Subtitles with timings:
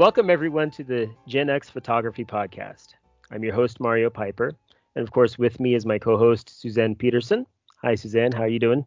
[0.00, 2.94] Welcome, everyone, to the Gen X Photography Podcast.
[3.30, 4.52] I'm your host, Mario Piper.
[4.96, 7.44] And of course, with me is my co host, Suzanne Peterson.
[7.82, 8.32] Hi, Suzanne.
[8.32, 8.86] How are you doing?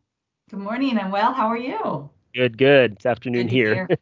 [0.50, 0.98] Good morning.
[0.98, 1.32] I'm well.
[1.32, 2.10] How are you?
[2.34, 2.94] Good, good.
[2.94, 3.76] It's afternoon Good to here.
[3.76, 3.98] hear.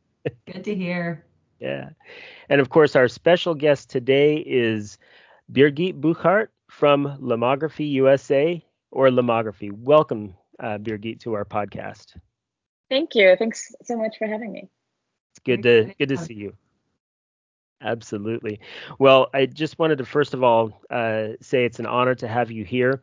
[0.54, 1.26] Good to hear.
[1.60, 1.90] yeah.
[2.48, 4.98] And of course, our special guest today is
[5.52, 9.70] Birgit Buchart from Lomography USA or Lomography.
[9.74, 12.16] Welcome, uh, Birgit, to our podcast.
[12.90, 13.36] Thank you.
[13.38, 14.70] Thanks so much for having me.
[15.34, 16.54] It's good Very to good to to- see you.
[17.82, 18.60] Absolutely.
[19.00, 22.52] Well, I just wanted to first of all uh, say it's an honor to have
[22.52, 23.02] you here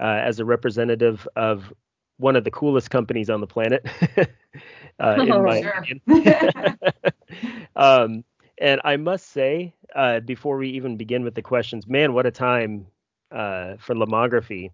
[0.00, 1.72] uh, as a representative of
[2.18, 3.86] one of the coolest companies on the planet,
[5.00, 5.86] uh, in Oh, my Sure.
[5.86, 6.00] opinion.
[7.76, 8.24] um,
[8.58, 12.30] and I must say, uh, before we even begin with the questions, man, what a
[12.30, 12.86] time
[13.30, 14.70] uh, for Lomography.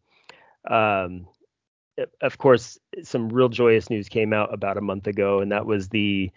[0.68, 1.26] Um,
[2.20, 5.88] of course, some real joyous news came out about a month ago, and that was
[5.88, 6.30] the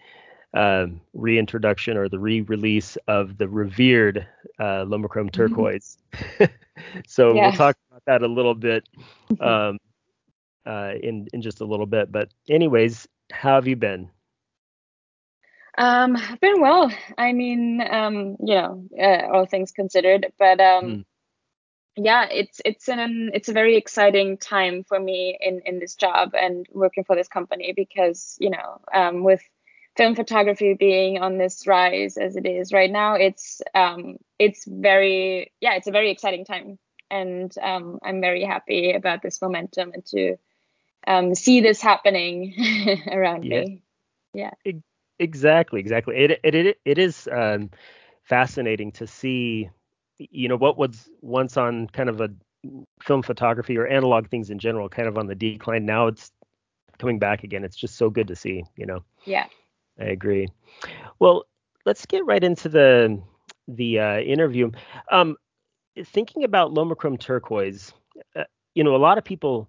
[0.54, 4.26] um, reintroduction or the re-release of the revered
[4.58, 5.98] uh, Lomochrome turquoise.
[7.06, 8.88] so we'll talk about that a little bit
[9.40, 9.78] um,
[10.66, 12.10] uh, in in just a little bit.
[12.12, 14.10] But anyways, how have you been?
[15.78, 16.90] Um, I've been well.
[17.18, 21.04] I mean, um, you know, uh, all things considered, but um, Mm.
[21.96, 26.34] yeah, it's it's an it's a very exciting time for me in in this job
[26.34, 29.42] and working for this company because you know, um, with
[30.00, 35.52] film photography being on this rise as it is right now, it's um, it's very
[35.60, 36.78] yeah, it's a very exciting time,
[37.10, 40.36] and um, I'm very happy about this momentum and to
[41.06, 42.54] um, see this happening
[43.12, 43.60] around Yeah.
[43.60, 43.82] me.
[44.32, 44.52] Yeah.
[45.18, 46.16] Exactly, exactly.
[46.16, 47.70] It it it, it is um,
[48.22, 49.68] fascinating to see,
[50.18, 52.30] you know, what was once on kind of a
[53.02, 55.84] film photography or analog things in general, kind of on the decline.
[55.84, 56.32] Now it's
[56.98, 57.64] coming back again.
[57.64, 59.04] It's just so good to see, you know.
[59.26, 59.44] Yeah.
[60.00, 60.48] I agree.
[61.18, 61.44] Well,
[61.84, 63.20] let's get right into the
[63.68, 64.70] the uh, interview.
[65.10, 65.36] Um,
[66.04, 67.92] thinking about Lomochrome turquoise,
[68.34, 68.44] uh,
[68.74, 69.68] you know, a lot of people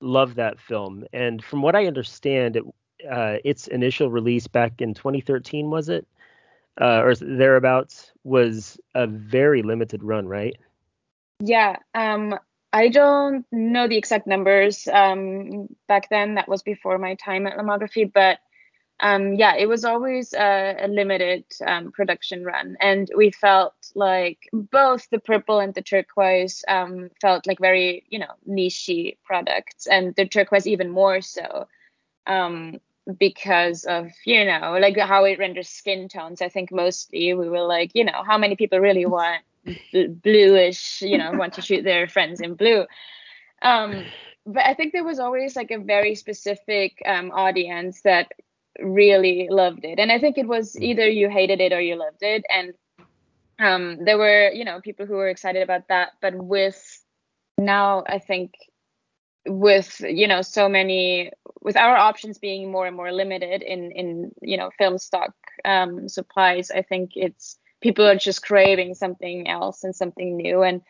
[0.00, 2.64] love that film, and from what I understand, it,
[3.10, 6.06] uh, its initial release back in 2013 was it,
[6.80, 10.56] uh, or thereabouts, was a very limited run, right?
[11.40, 12.38] Yeah, um,
[12.72, 16.36] I don't know the exact numbers um, back then.
[16.36, 18.38] That was before my time at Lomography, but
[19.00, 24.48] um, yeah, it was always a, a limited um, production run, and we felt like
[24.52, 30.14] both the purple and the turquoise um, felt like very, you know, nichey products, and
[30.16, 31.66] the turquoise even more so
[32.26, 32.78] um,
[33.18, 36.40] because of you know like how it renders skin tones.
[36.40, 39.42] I think mostly we were like, you know, how many people really want
[39.92, 42.86] bl- bluish, you know, want to shoot their friends in blue.
[43.62, 44.04] Um,
[44.46, 48.32] but I think there was always like a very specific um, audience that
[48.80, 52.22] really loved it, and I think it was either you hated it or you loved
[52.22, 52.72] it, and
[53.58, 57.04] um, there were you know people who were excited about that, but with
[57.58, 58.54] now I think
[59.46, 64.32] with you know so many with our options being more and more limited in in
[64.40, 65.34] you know film stock
[65.64, 70.62] um, supplies, I think it's people are just craving something else and something new.
[70.62, 70.82] And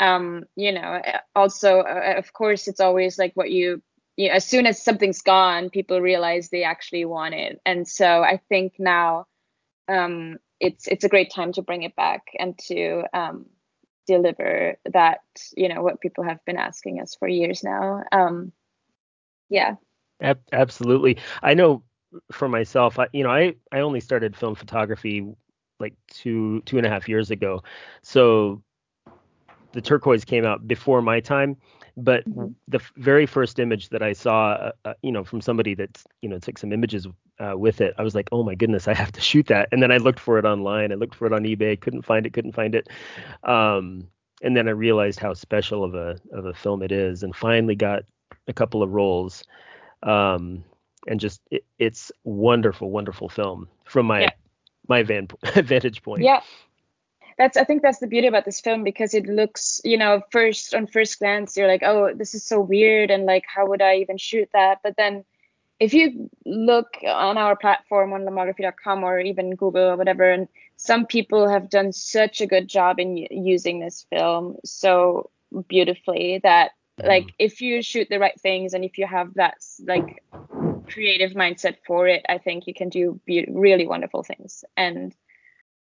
[0.00, 1.02] um you know
[1.34, 3.82] also uh, of course it's always like what you,
[4.18, 8.22] you know, as soon as something's gone people realize they actually want it and so
[8.22, 9.26] i think now
[9.88, 13.46] um it's it's a great time to bring it back and to um
[14.06, 15.20] deliver that
[15.56, 18.52] you know what people have been asking us for years now um
[19.48, 19.76] yeah
[20.20, 21.18] Ab- absolutely.
[21.42, 21.82] I know
[22.32, 25.26] for myself, I, you know, I I only started film photography
[25.78, 27.62] like two two and a half years ago,
[28.02, 28.62] so
[29.72, 31.56] the turquoise came out before my time.
[32.00, 32.54] But Mhm.
[32.68, 36.00] the f- very first image that I saw, uh, uh, you know, from somebody that
[36.22, 37.06] you know took some images
[37.40, 39.68] uh, with it, I was like, oh my goodness, I have to shoot that.
[39.72, 40.92] And then I looked for it online.
[40.92, 42.88] I looked for it on eBay, couldn't find it, couldn't find it.
[43.44, 44.08] Um,
[44.42, 47.74] and then I realized how special of a of a film it is, and finally
[47.74, 48.04] got
[48.46, 49.44] a couple of rolls
[50.04, 50.64] um,
[51.08, 54.30] and just it, it's wonderful, wonderful film from my Yeah.
[54.88, 56.22] my van vantage point.
[56.22, 56.40] Yeah.
[57.38, 60.74] That's I think that's the beauty about this film because it looks, you know, first
[60.74, 63.96] on first glance you're like, "Oh, this is so weird and like how would I
[63.96, 65.24] even shoot that?" But then
[65.80, 71.06] if you look on our platform on lomography.com or even Google or whatever and some
[71.06, 75.30] people have done such a good job in using this film so
[75.68, 76.72] beautifully that
[77.04, 77.34] like Mhm.
[77.38, 79.54] if you shoot the right things and if you have that
[79.86, 80.22] like
[80.88, 84.64] creative mindset for it, I think you can do be- really wonderful things.
[84.76, 85.14] And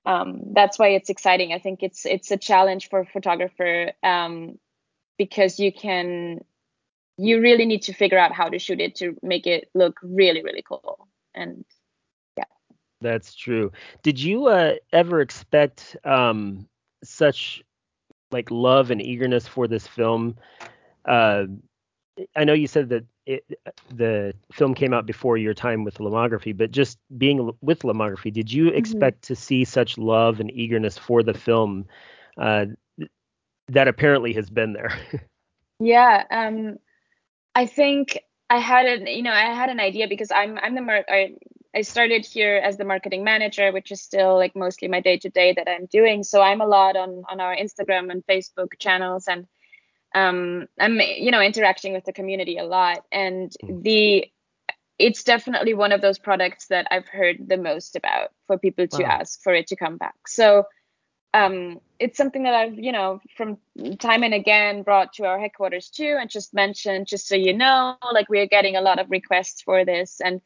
[0.07, 1.53] um, that's why it's exciting.
[1.53, 4.59] I think it's it's a challenge for a photographer um,
[5.19, 6.41] because you can
[7.19, 10.43] you really need to figure out how to shoot it to make it look really
[10.43, 11.09] really cool.
[11.35, 11.65] And
[12.39, 12.45] yeah.
[13.01, 13.73] That's true.
[14.03, 16.69] Did you uh, ever expect um,
[17.03, 17.65] such
[18.31, 20.37] like love and eagerness for this film?
[21.05, 21.47] Uh,
[22.35, 23.45] I know you said that it,
[23.95, 28.51] the film came out before your time with Lomography, but just being with Lomography, did
[28.51, 28.77] you mm-hmm.
[28.77, 29.35] expect mm-hmm.
[29.35, 31.87] to see such love and eagerness for the film
[32.39, 32.67] uh,
[33.69, 34.99] that apparently has been there?
[35.81, 36.79] yeah, um,
[37.55, 38.19] I think
[38.49, 41.35] I had an you know I had an idea because I'm I'm the mar- I,
[41.75, 45.29] I started here as the marketing manager, which is still like mostly my day to
[45.29, 46.23] day that I'm doing.
[46.23, 49.47] So I'm a lot on on our Instagram and Facebook channels and
[50.17, 53.83] um, I'm you know interacting with the community a lot, and mm.
[53.83, 54.27] the
[54.99, 59.03] it's definitely one of those products that I've heard the most about for people to
[59.03, 59.19] wow.
[59.21, 60.27] ask for it to come back.
[60.27, 60.65] So
[61.35, 63.59] um, it's something that I've you know from
[63.99, 67.97] time and again brought to our headquarters too, and just mentioned just so you know,
[68.11, 70.41] like we are getting a lot of requests for this, and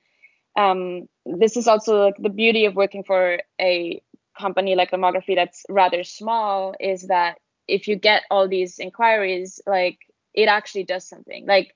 [0.56, 4.02] um, this is also like the beauty of working for a
[4.36, 7.38] company like Lomography that's rather small is that
[7.70, 9.98] if you get all these inquiries, like
[10.34, 11.46] it actually does something.
[11.46, 11.74] Like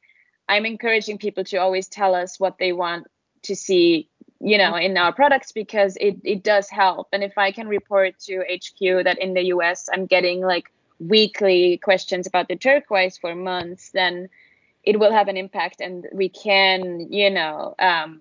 [0.49, 3.06] I'm encouraging people to always tell us what they want
[3.43, 4.08] to see,
[4.41, 7.08] you know, in our products because it it does help.
[7.12, 11.79] And if I can report to HQ that in the US I'm getting like weekly
[11.79, 14.29] questions about the turquoise for months, then
[14.82, 18.20] it will have an impact and we can, you know, um,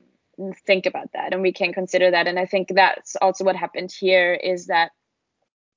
[0.65, 2.27] think about that and we can consider that.
[2.27, 4.91] And I think that's also what happened here is that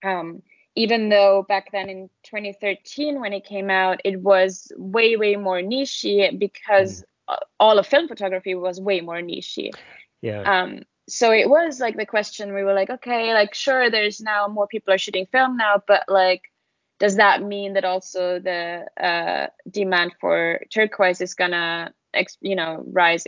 [0.05, 0.43] um,
[0.77, 5.61] even though back then in 2013 when it came out it was way way more
[5.61, 7.37] nichey because mm.
[7.59, 9.71] all of film photography was way more nichey.
[10.23, 10.43] Yeah.
[10.43, 14.49] Um so it was like the question we were like okay like sure there's now
[14.49, 16.43] more people are shooting film now but like
[16.99, 21.93] does that mean that also the uh, demand for turquoise is gonna
[22.41, 23.25] you know rise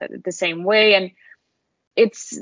[0.00, 0.94] the same way?
[0.94, 1.10] And
[1.96, 2.38] it's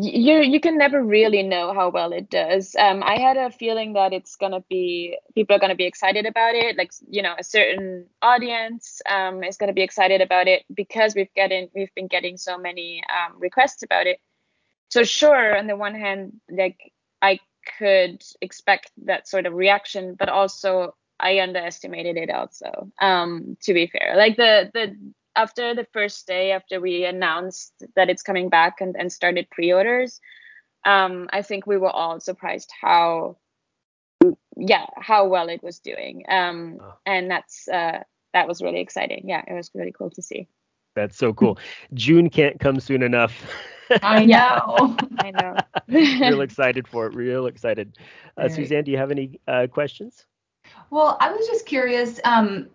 [0.00, 2.74] you you can never really know how well it does.
[2.76, 6.54] Um, I had a feeling that it's gonna be people are gonna be excited about
[6.56, 6.76] it.
[6.76, 11.32] Like you know, a certain audience um, is gonna be excited about it because we've
[11.34, 14.18] getting we've been getting so many um, requests about it.
[14.88, 16.92] So sure, on the one hand, like
[17.22, 17.38] I
[17.78, 22.90] could expect that sort of reaction, but also I underestimated it also.
[23.00, 24.96] Um, to be fair, like the the
[25.36, 30.20] after the first day after we announced that it's coming back and, and started pre-orders
[30.84, 33.36] um, i think we were all surprised how
[34.56, 36.24] yeah how well it was doing.
[36.28, 36.94] Um, oh.
[37.04, 38.02] and that's uh,
[38.32, 39.22] that was really exciting.
[39.28, 40.48] Yeah it was really cool to see.
[40.94, 41.58] That's so cool.
[41.92, 43.34] June can't come soon enough.
[44.02, 44.96] I know.
[45.18, 45.56] I know.
[45.88, 47.98] Real excited for it real excited.
[48.38, 48.52] Uh, right.
[48.52, 50.26] suzanne do you have any uh, questions?
[50.90, 52.68] Well i was just curious um,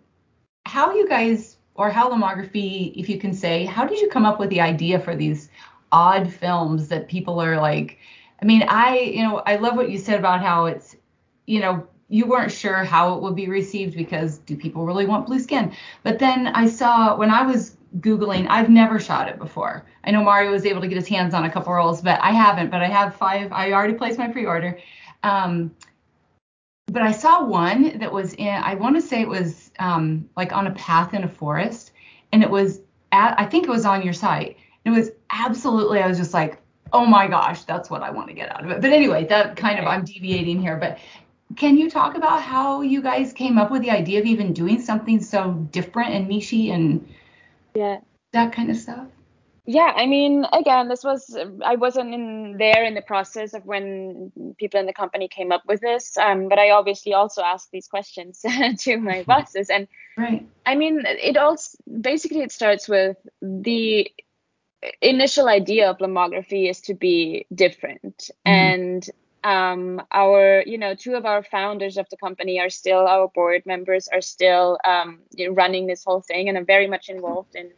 [0.66, 4.39] how you guys or how lomography, if you can say, how did you come up
[4.39, 5.50] with the idea for these
[5.91, 7.97] odd films that people are like?
[8.41, 10.95] I mean, I, you know, I love what you said about how it's,
[11.45, 15.27] you know, you weren't sure how it would be received because do people really want
[15.27, 15.73] blue skin?
[16.03, 19.85] But then I saw when I was Googling, I've never shot it before.
[20.04, 22.31] I know Mario was able to get his hands on a couple rolls, but I
[22.31, 22.69] haven't.
[22.69, 23.51] But I have five.
[23.51, 24.78] I already placed my pre order.
[25.23, 25.73] Um,
[26.92, 30.52] but I saw one that was in, I want to say it was um, like
[30.52, 31.92] on a path in a forest,
[32.33, 32.81] and it was
[33.14, 34.57] at, I think it was on your site.
[34.83, 38.33] It was absolutely, I was just like, oh my gosh, that's what I want to
[38.33, 38.81] get out of it.
[38.81, 40.76] But anyway, that kind of, I'm deviating here.
[40.76, 41.00] But
[41.56, 44.81] can you talk about how you guys came up with the idea of even doing
[44.81, 47.07] something so different and nichey and
[47.74, 48.00] yeah,
[48.33, 49.07] that kind of stuff?
[49.65, 54.31] Yeah i mean again this was i wasn't in there in the process of when
[54.57, 57.87] people in the company came up with this um, but i obviously also asked these
[57.87, 58.44] questions
[58.80, 59.69] to my bosses.
[59.69, 59.87] And
[60.18, 60.47] right.
[60.65, 61.57] I mean it all
[61.99, 64.11] basically it starts with the
[65.01, 68.30] initial idea of lomography is to be different.
[68.45, 68.51] Mm-hmm.
[68.51, 69.09] and
[69.44, 73.63] um, our you know two of our founders of the company are still our board
[73.65, 75.19] members are still um,
[75.51, 77.71] running this whole thing and are very much involved in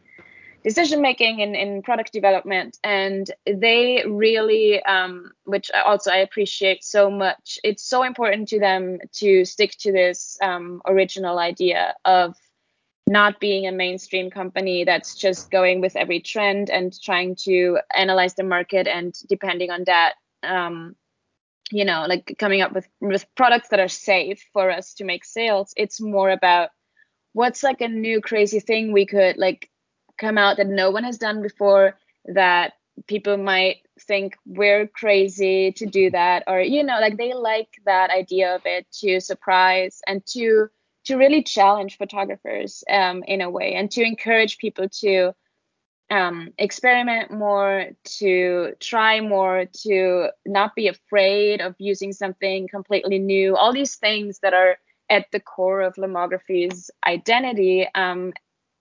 [0.64, 7.10] decision making in, in product development and they really um, which also i appreciate so
[7.10, 7.58] much.
[7.62, 12.34] It's so important to them to stick to this um, original idea of
[13.06, 18.34] not being a mainstream company that's just going with every trend and trying to analyze
[18.34, 20.96] the market and depending on that um,
[21.70, 25.24] you know like coming up with with products that are safe for us to make
[25.24, 25.74] sales.
[25.76, 26.70] It's more about
[27.34, 29.68] what's like a new crazy thing we could like
[30.18, 32.74] come out that no one has done before that
[33.06, 38.10] people might think we're crazy to do that or you know like they like that
[38.10, 40.68] idea of it to surprise and to
[41.04, 45.34] to really challenge photographers um, in a way and to encourage people to
[46.10, 53.56] um, experiment more, to try more, to not be afraid of using something completely new.
[53.56, 54.76] All these things that are
[55.10, 57.86] at the core of Lomography's identity.
[57.94, 58.32] Um,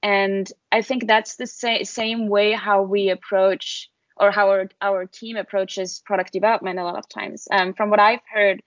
[0.04, 5.06] and I think that's the sa- same way how we approach or how our, our
[5.06, 7.48] team approaches product development a lot of times.
[7.50, 8.62] Um, from what I've heard,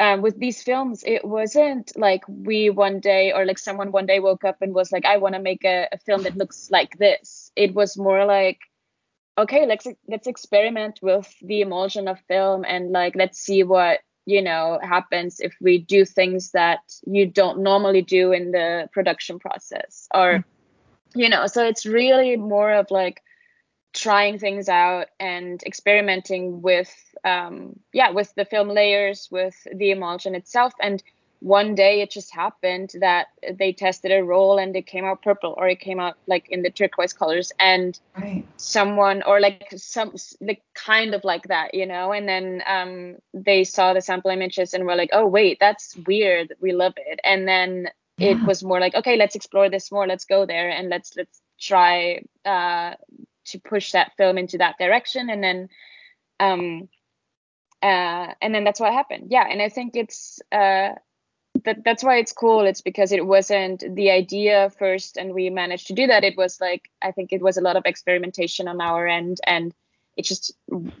[0.00, 4.18] um, with these films, it wasn't like we one day or like someone one day
[4.18, 6.98] woke up and was like, I want to make a, a film that looks like
[6.98, 7.52] this.
[7.54, 8.58] It was more like,
[9.38, 14.42] okay, let's let's experiment with the emulsion of film and like let's see what you
[14.42, 20.08] know happens if we do things that you don't normally do in the production process
[20.14, 21.20] or mm-hmm.
[21.20, 23.22] you know so it's really more of like
[23.92, 30.34] trying things out and experimenting with um, yeah with the film layers with the emulsion
[30.34, 31.02] itself and
[31.42, 33.26] one day it just happened that
[33.58, 36.62] they tested a roll and it came out purple or it came out like in
[36.62, 38.46] the turquoise colors and right.
[38.58, 42.12] someone or like some like kind of like that you know?
[42.12, 46.54] And then um, they saw the sample images and were like oh wait that's weird.
[46.60, 47.18] We love it.
[47.24, 48.30] And then yeah.
[48.30, 50.06] it was more like okay let's explore this more.
[50.06, 52.94] Let's go there and let's let's try uh,
[53.46, 55.28] to push that film into that direction.
[55.28, 55.68] And then
[56.38, 56.88] um
[57.82, 59.32] uh and then that's what happened.
[59.32, 60.90] Yeah and i think it's uh
[61.64, 62.60] that that's why it's cool.
[62.66, 66.24] It's because it wasn't the idea first and we managed to do that.
[66.24, 69.74] It was like i think it was a lot of experimentation on our end and
[70.16, 70.52] it just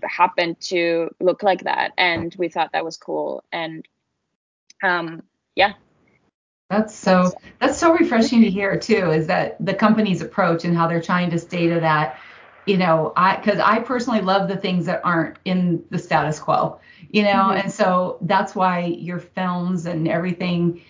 [0.02, 3.86] happened to look like that and we thought that was cool and
[4.82, 5.22] um
[5.54, 5.74] yeah.
[6.70, 10.88] That's so that's so refreshing to hear too is that the company's approach and how
[10.88, 12.18] they're trying to stay to that
[12.66, 16.78] you know i because i personally love the things that aren't in the status quo
[17.10, 17.60] you know mm-hmm.
[17.60, 20.80] and so that's why your films and everything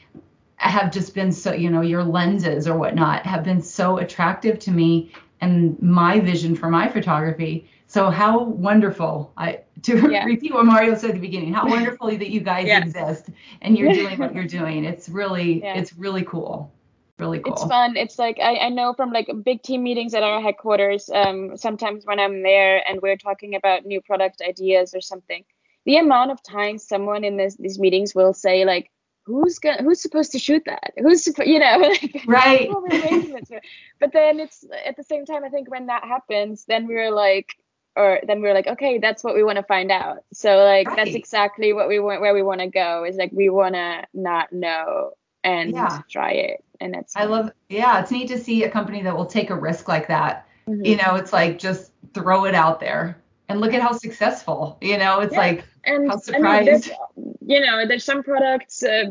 [0.57, 4.71] have just been so you know your lenses or whatnot have been so attractive to
[4.71, 10.25] me and my vision for my photography so how wonderful i to yeah.
[10.25, 12.79] repeat what mario said at the beginning how wonderful that you guys yeah.
[12.79, 13.31] exist
[13.63, 15.75] and you're doing what you're doing it's really yeah.
[15.75, 16.71] it's really cool
[17.19, 17.53] really cool.
[17.53, 17.97] It's fun.
[17.97, 22.05] It's like I, I know from like big team meetings at our headquarters, um, sometimes
[22.05, 25.45] when I'm there and we're talking about new product ideas or something,
[25.85, 28.91] the amount of times someone in this, these meetings will say like,
[29.25, 30.93] who's gonna who's supposed to shoot that?
[30.99, 32.71] Who's you know like, right.
[34.01, 37.55] but then it's at the same time I think when that happens, then we're like
[37.95, 40.25] or then we're like, okay, that's what we want to find out.
[40.33, 40.97] So like right.
[40.97, 44.05] that's exactly what we want where we want to go is like we want to
[44.15, 45.13] not know
[45.45, 46.03] and yeah.
[46.09, 49.27] try it and it's i love yeah it's neat to see a company that will
[49.27, 50.85] take a risk like that mm-hmm.
[50.85, 54.99] you know it's like just throw it out there and look at how successful you
[54.99, 55.39] know it's yeah.
[55.39, 59.05] like and how surprised I mean, you know there's some products uh,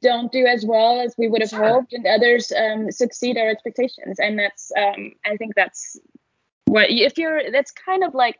[0.00, 1.68] don't do as well as we would have sure.
[1.68, 5.98] hoped and others um, succeed our expectations and that's um, i think that's
[6.66, 8.36] what if you're that's kind of like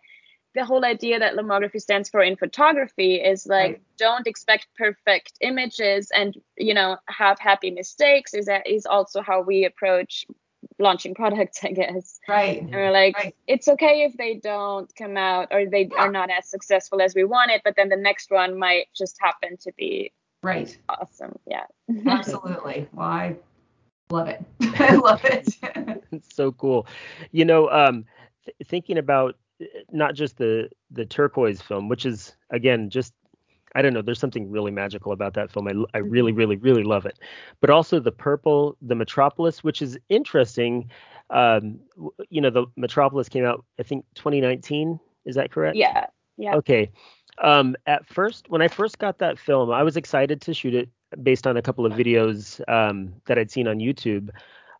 [0.55, 3.83] the whole idea that lomography stands for in photography is like right.
[3.99, 9.43] don't expect perfect images and you know have happy mistakes is that is also how
[9.43, 10.27] we approach
[10.79, 12.19] launching products i guess.
[12.29, 12.63] Right.
[12.63, 13.37] And we're like right.
[13.47, 16.03] it's okay if they don't come out or they yeah.
[16.03, 19.17] are not as successful as we want it but then the next one might just
[19.21, 20.13] happen to be
[20.43, 20.77] right.
[20.89, 21.39] awesome.
[21.47, 21.65] Yeah.
[22.07, 22.89] Absolutely.
[22.93, 23.37] Well i
[24.11, 24.43] love it.
[24.61, 25.55] I love it.
[26.11, 26.87] It's so cool.
[27.31, 28.07] You know um
[28.45, 29.37] th- thinking about
[29.91, 33.13] not just the the turquoise film, which is again just
[33.75, 34.03] I don't know.
[34.03, 35.69] There's something really magical about that film.
[35.69, 36.11] I, I mm-hmm.
[36.11, 37.19] really, really, really love it.
[37.61, 40.91] But also the purple, the Metropolis, which is interesting.
[41.31, 41.79] Um,
[42.31, 44.99] you know, the Metropolis came out, I think, 2019.
[45.27, 45.77] Is that correct?
[45.77, 46.07] Yeah.
[46.39, 46.55] Yeah.
[46.57, 46.91] Okay.
[47.43, 50.89] Um, at first, when I first got that film, I was excited to shoot it
[51.23, 54.31] based on a couple of videos um, that I'd seen on YouTube.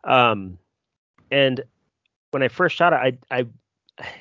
[0.03, 0.57] Um,
[1.31, 1.61] and
[2.31, 3.45] when I first shot it, I, I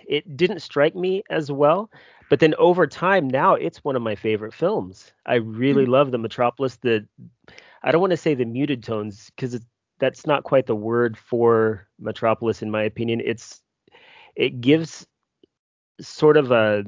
[0.06, 1.90] it didn't strike me as well.
[2.30, 5.12] But then over time, now it's one of my favorite films.
[5.24, 5.92] I really mm-hmm.
[5.92, 6.76] love the Metropolis.
[6.76, 7.06] The
[7.82, 9.58] I don't want to say the muted tones because
[9.98, 13.22] that's not quite the word for Metropolis in my opinion.
[13.24, 13.62] It's
[14.36, 15.06] it gives
[16.00, 16.84] sort of a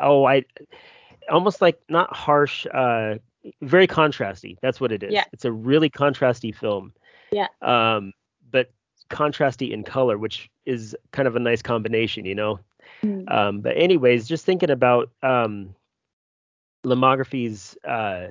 [0.00, 0.44] oh I
[1.30, 3.16] almost like not harsh, uh,
[3.60, 4.56] very contrasty.
[4.62, 5.12] That's what it is.
[5.12, 5.24] Yeah.
[5.32, 6.92] It's a really contrasty film.
[7.32, 7.48] Yeah.
[7.62, 8.12] Um,
[8.50, 8.70] but
[9.14, 12.58] contrasty in color, which is kind of a nice combination, you know.
[13.02, 13.30] Mm.
[13.32, 15.74] Um, but anyways, just thinking about um,
[16.84, 18.26] uh,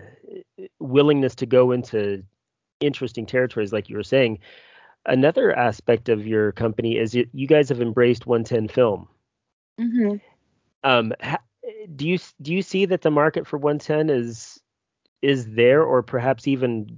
[0.79, 2.23] willingness to go into
[2.81, 4.39] interesting territories, like you were saying.
[5.05, 9.07] Another aspect of your company is you, you guys have embraced 110 film.
[9.79, 10.17] Mm-hmm.
[10.83, 11.37] Um, ha,
[11.95, 14.59] do you do you see that the market for 110 is
[15.21, 16.97] is there, or perhaps even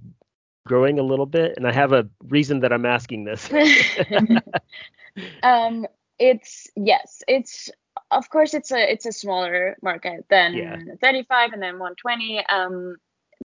[0.66, 1.54] growing a little bit?
[1.58, 3.50] And I have a reason that I'm asking this.
[5.44, 5.86] um,
[6.20, 7.70] it's yes, it's
[8.12, 10.78] of course it's a it's a smaller market than Yeah.
[11.02, 12.46] 35 and then 120.
[12.48, 12.98] Um,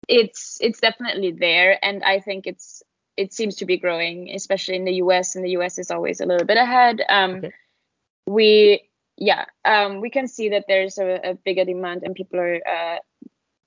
[0.08, 2.82] it's it's definitely there, and I think it's
[3.16, 5.34] it seems to be growing, especially in the US.
[5.36, 7.00] And the US is always a little bit ahead.
[7.08, 7.52] Um, Okay.
[8.26, 12.60] we yeah, um, we can see that there's a, a bigger demand, and people are
[12.66, 12.98] uh,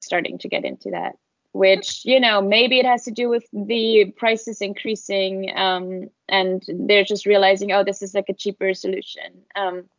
[0.02, 1.14] starting to get into that.
[1.54, 7.04] Which you know maybe it has to do with the prices increasing, um, and they're
[7.04, 9.44] just realizing, oh, this is like a cheaper solution.
[9.56, 9.90] Um,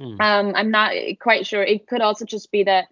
[0.00, 0.20] Mm.
[0.20, 1.62] um, I'm not quite sure.
[1.62, 2.88] It could also just be that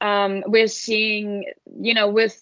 [0.00, 1.44] um, we're seeing,
[1.80, 2.40] you know, with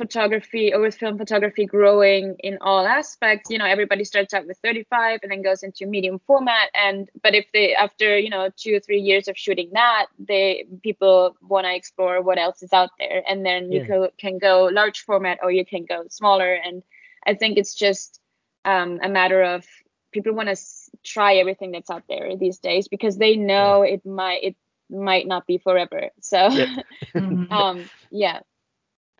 [0.00, 4.58] photography or with film photography growing in all aspects, you know, everybody starts out with
[4.64, 6.70] 35 and then goes into medium format.
[6.74, 10.66] And but if they after you know two or three years of shooting that, they
[10.82, 13.86] people want to explore what else is out there, and then you Yeah.
[13.86, 16.54] co- can go large format or you can go smaller.
[16.54, 16.82] And
[17.26, 18.20] I think it's just
[18.64, 19.66] um, a matter of
[20.12, 24.04] people want to s- try everything that's out there these days because they know it
[24.06, 24.56] might it
[24.90, 26.10] might not be forever.
[26.20, 26.70] So Yep.
[27.18, 27.46] Mhm.
[27.50, 28.40] um yeah.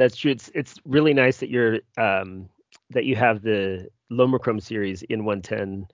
[0.01, 0.33] That's true.
[0.33, 2.49] It's it's really nice that you're um
[2.91, 5.87] that you have the Lomochrome series in 110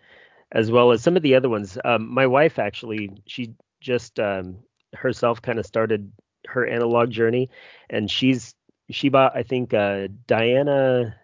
[0.52, 1.78] as well as some of the other ones.
[1.84, 4.58] Um, my wife actually, she just um,
[4.94, 6.10] herself kind of started
[6.46, 7.50] her analog journey,
[7.90, 8.54] and she's
[8.90, 11.16] she bought I think uh, Diana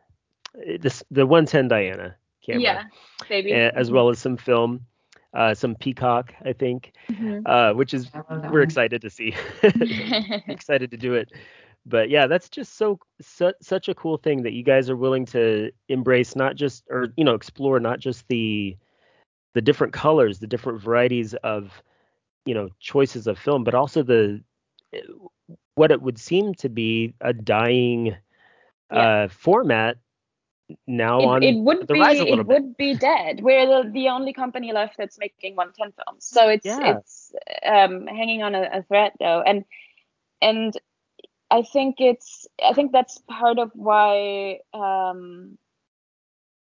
[0.80, 2.82] this the 110 Diana camera Yeah.
[3.28, 3.52] Baby.
[3.52, 4.86] as well as some film,
[5.34, 7.42] uh, some Peacock I think, Mhm.
[7.46, 8.64] uh, which is I love that we're one.
[8.64, 9.34] excited to see.
[10.48, 11.32] excited to do it.
[11.84, 15.26] But yeah, that's just so su- such a cool thing that you guys are willing
[15.26, 18.76] to embrace not just or you know explore not just the
[19.54, 21.82] the different colors, the different varieties of
[22.46, 24.40] you know choices of film, but also the
[25.74, 28.14] what it would seem to be a dying
[28.90, 29.96] uh format
[30.86, 32.62] now on it, it would be rise a little it bit.
[32.62, 33.42] would be dead.
[33.42, 36.24] We're the, the only company left that's making 110 films.
[36.24, 36.98] So it's Yeah.
[36.98, 37.32] it's
[37.66, 39.64] um, hanging on a, a thread though, and
[40.40, 40.74] and
[41.52, 45.58] I think it's I think that's part of why um,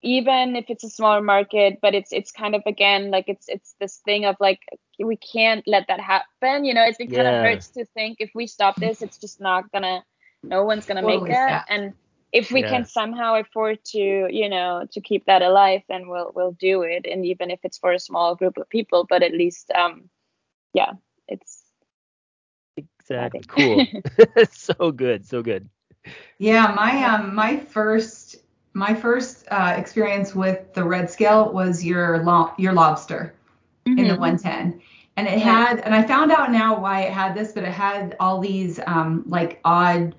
[0.04, 3.76] even if it's a smaller market, but it's it's kind of again like it's it's
[3.80, 4.62] this thing of like
[5.00, 6.66] we can't let that happen.
[6.66, 7.34] You know, it's, it kind Yeah.
[7.36, 10.04] of hurts to think if we stop this, it's just not gonna
[10.44, 11.66] no one's gonna Totally make it sad.
[11.68, 11.94] and
[12.32, 12.70] if we Yeah.
[12.70, 17.06] can somehow afford to you know to keep that alive then we'll we'll do it
[17.10, 20.10] and even if it's for a small group of people but at least um
[20.74, 20.94] yeah
[21.28, 21.64] it's
[23.10, 23.44] Exactly.
[23.48, 23.88] Cool.
[24.52, 25.26] so good.
[25.26, 25.70] So good.
[26.40, 28.38] Yeah, my um my first
[28.74, 33.34] my first uh, experience with the red scale was your lo- your lobster
[33.98, 34.18] in the Mhm.
[34.18, 34.82] 110
[35.18, 38.16] and it had and i found out now why it had this but it had
[38.20, 40.16] all these um like odd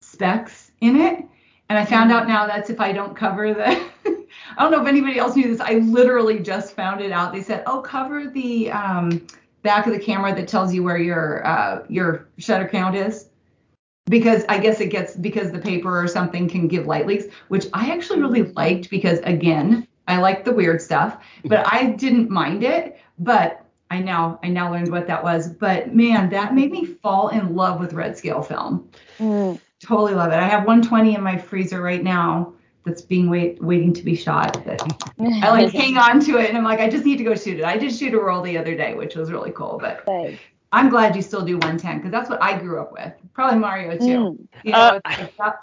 [0.00, 1.24] specks in it
[1.68, 3.68] and i found out now that's if i don't cover the
[4.56, 7.42] i don't know if anybody else knew this i literally just found it out they
[7.42, 9.26] said oh cover the um
[9.62, 13.26] back of the camera that tells you where your uh your shutter count is
[14.10, 17.66] because I guess it gets because the paper or something can give light leaks, which
[17.72, 22.64] I actually really liked because again, I like the weird stuff, but I didn't mind
[22.64, 22.98] it.
[23.18, 25.48] But I now I now learned what that was.
[25.48, 28.88] But man, that made me fall in love with red scale film.
[29.18, 29.60] Mm.
[29.80, 30.36] Totally love it.
[30.36, 32.52] I have 120 in my freezer right now
[32.84, 34.64] that's being wait waiting to be shot.
[34.64, 34.82] That
[35.20, 37.58] I like hang on to it and I'm like, I just need to go shoot
[37.58, 37.64] it.
[37.64, 39.78] I did shoot a roll the other day, which was really cool.
[39.80, 40.38] But Right.
[40.72, 43.12] I'm glad you still do 110 because that's what I grew up with.
[43.32, 44.04] Probably Mario too.
[44.04, 44.48] Mm.
[44.64, 45.54] You know, Uh, like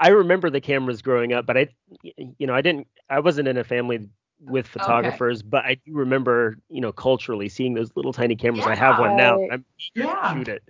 [0.00, 1.68] I remember the cameras growing up, but I,
[2.02, 4.08] you know, I didn't, I wasn't in a family
[4.40, 8.66] with photographers, but I do remember, you know, culturally seeing those little tiny cameras.
[8.66, 9.38] I have one now.
[9.50, 10.34] I'm eager Yeah.
[10.34, 10.62] shoot it.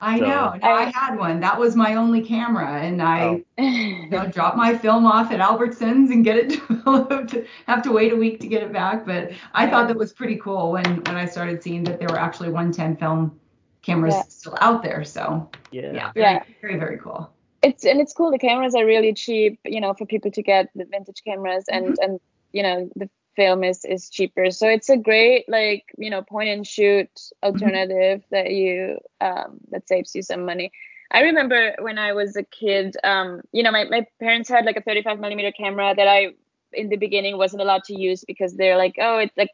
[0.00, 0.52] I So- know.
[0.62, 1.40] No, I, I- had one.
[1.40, 3.62] That was my only camera, and I Oh.
[3.62, 7.34] you know, drop my film off at Albertsons and get it developed.
[7.66, 10.36] Have to wait a week to get it back, but I thought that was pretty
[10.36, 13.38] cool when when I started seeing that there were actually 110 film
[13.82, 14.22] cameras Yeah.
[14.28, 15.02] still out there.
[15.04, 15.92] So Yeah.
[15.92, 16.42] yeah, very, Yeah.
[16.60, 17.30] very very cool.
[17.62, 20.68] it's and it's cool the cameras are really cheap you know for people to get
[20.76, 22.02] the vintage cameras and Mm-hmm.
[22.04, 22.20] and
[22.52, 24.50] you know the film is is cheaper.
[24.50, 27.10] So it's a great like you know point and shoot
[27.42, 30.72] alternative that you um that saves you some money.
[31.10, 34.76] I remember when i was a kid um you know my, my parents had like
[34.76, 36.34] a 35 millimeter camera that i
[36.72, 39.50] in the beginning wasn't allowed to use because they're like oh it's like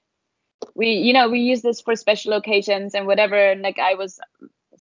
[0.75, 4.19] we you know we use this for special occasions and whatever and like i was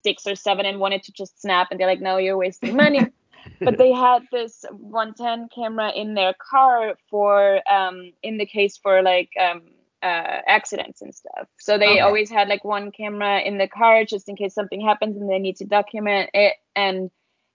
[0.03, 3.01] six or seven and wanted to just snap and they're like no you're wasting money
[3.63, 9.01] but they had this 110 camera in their car for um in the case for
[9.01, 9.61] like um
[10.03, 11.47] uh accidents and stuff.
[11.57, 11.99] So they Okay.
[11.99, 15.39] always had like one camera in the car just in case something happens and they
[15.39, 16.53] need to document it.
[16.75, 17.09] And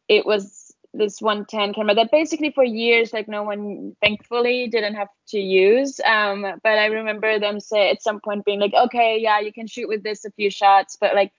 [0.09, 5.09] it was this 110 camera that basically for years like no one thankfully didn't have
[5.29, 6.01] to use.
[6.05, 9.67] Um but i remember them say at some point being like okay yeah you can
[9.67, 11.33] shoot with this a few shots but like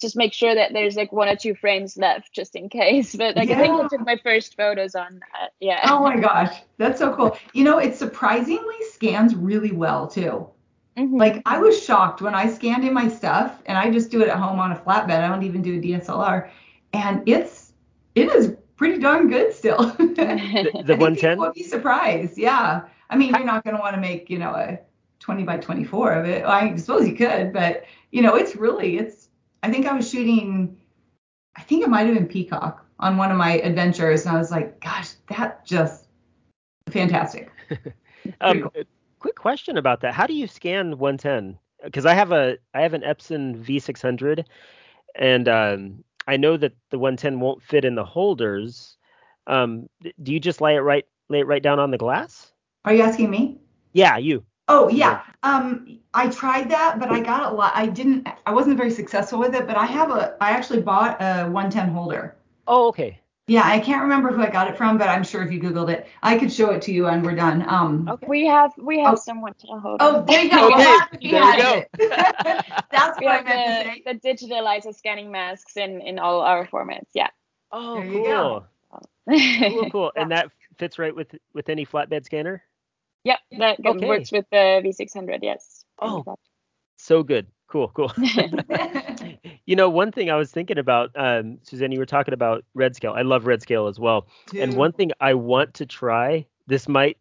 [0.00, 3.36] just make sure that there's like one or two frames left just in case but
[3.36, 6.98] like i think i took my first photos on that yeah oh my gosh that's
[6.98, 10.48] so cool you know it surprisingly scans really well too
[10.96, 11.16] Mhm.
[11.18, 14.28] like i was shocked when i scanned in my stuff and i just do it
[14.28, 16.50] at home on a flatbed i don't even do a dslr
[16.92, 17.72] and it's
[18.16, 21.38] it is pretty darn good still The, I the think 110.
[21.38, 22.36] would be surprised.
[22.38, 22.82] Yeah.
[23.10, 24.78] I mean, you're not going to want to make, you know, a
[25.20, 26.42] 20 by 24 of it.
[26.42, 29.27] Well, I suppose you could, but you know, it's really, it's,
[29.62, 30.76] I think I was shooting,
[31.56, 34.26] I think it might have been Peacock on one of my adventures.
[34.26, 36.06] And I was like, gosh, that just
[36.90, 37.50] fantastic.
[38.40, 38.72] Um, cool.
[39.20, 40.12] quick question about that.
[40.12, 41.58] How do you scan 110?
[41.82, 44.44] Because I have a I have an Epson V600,
[45.14, 48.96] and um, I know that the 110 won't fit in the holders.
[49.46, 49.88] Um,
[50.22, 52.52] do you just lay it right lay it right down on the glass?
[52.84, 53.60] Are you asking me?
[53.92, 54.44] Yeah, you.
[54.68, 55.22] Oh yeah.
[55.42, 57.72] Um, I tried that, but I got a lot.
[57.74, 61.20] I didn't, I wasn't very successful with it, but I have a, I actually bought
[61.20, 62.36] a 110 holder.
[62.66, 63.20] Oh, okay.
[63.46, 65.88] Yeah, I can't remember who I got it from, but I'm sure if you Googled
[65.90, 67.64] it, I could show it to you and we're done.
[67.66, 68.26] Um, Okay.
[68.26, 69.16] we have we have Oh.
[69.16, 70.68] someone to hold Oh, there you go.
[70.68, 71.72] Okay, Well, we there you go.
[71.78, 71.90] it.
[72.90, 74.02] That's we what I have meant to say.
[74.04, 77.28] the, the DigitaLIZA scanning masks in in all our formats yeah
[77.72, 78.24] Oh, There you cool.
[78.24, 78.66] go.
[79.68, 80.12] Cool, cool.
[80.16, 82.62] And that fits right with with any flatbed scanner.
[83.24, 84.06] Yep that that Okay.
[84.08, 86.24] works with the v600 yes Oh.
[86.96, 87.46] So good.
[87.68, 88.12] Cool, cool.
[89.66, 92.96] you know, one thing I was thinking about, um, Suzanne, you were talking about red
[92.96, 93.12] scale.
[93.12, 94.26] I love red scale as well.
[94.54, 97.18] And one thing I want to try, this might,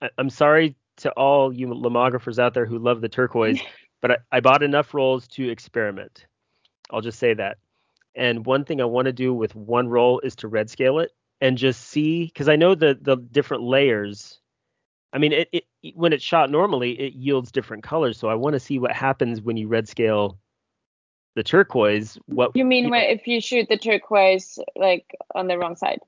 [0.00, 3.60] I- I'm sorry to all you lomographers out there who love the turquoise,
[4.00, 6.26] but I, I bought enough rolls to experiment.
[6.90, 7.58] I'll just say that.
[8.14, 11.12] And one thing I want to do with one roll is to red scale it
[11.40, 14.38] and just see, because I know the the different layers.
[15.12, 18.18] I mean, it, it when it's shot normally, it yields different colors.
[18.18, 20.38] So I want to see what happens when you red scale
[21.34, 22.18] the turquoise.
[22.26, 26.00] What you mean know- if you shoot the turquoise like on the wrong side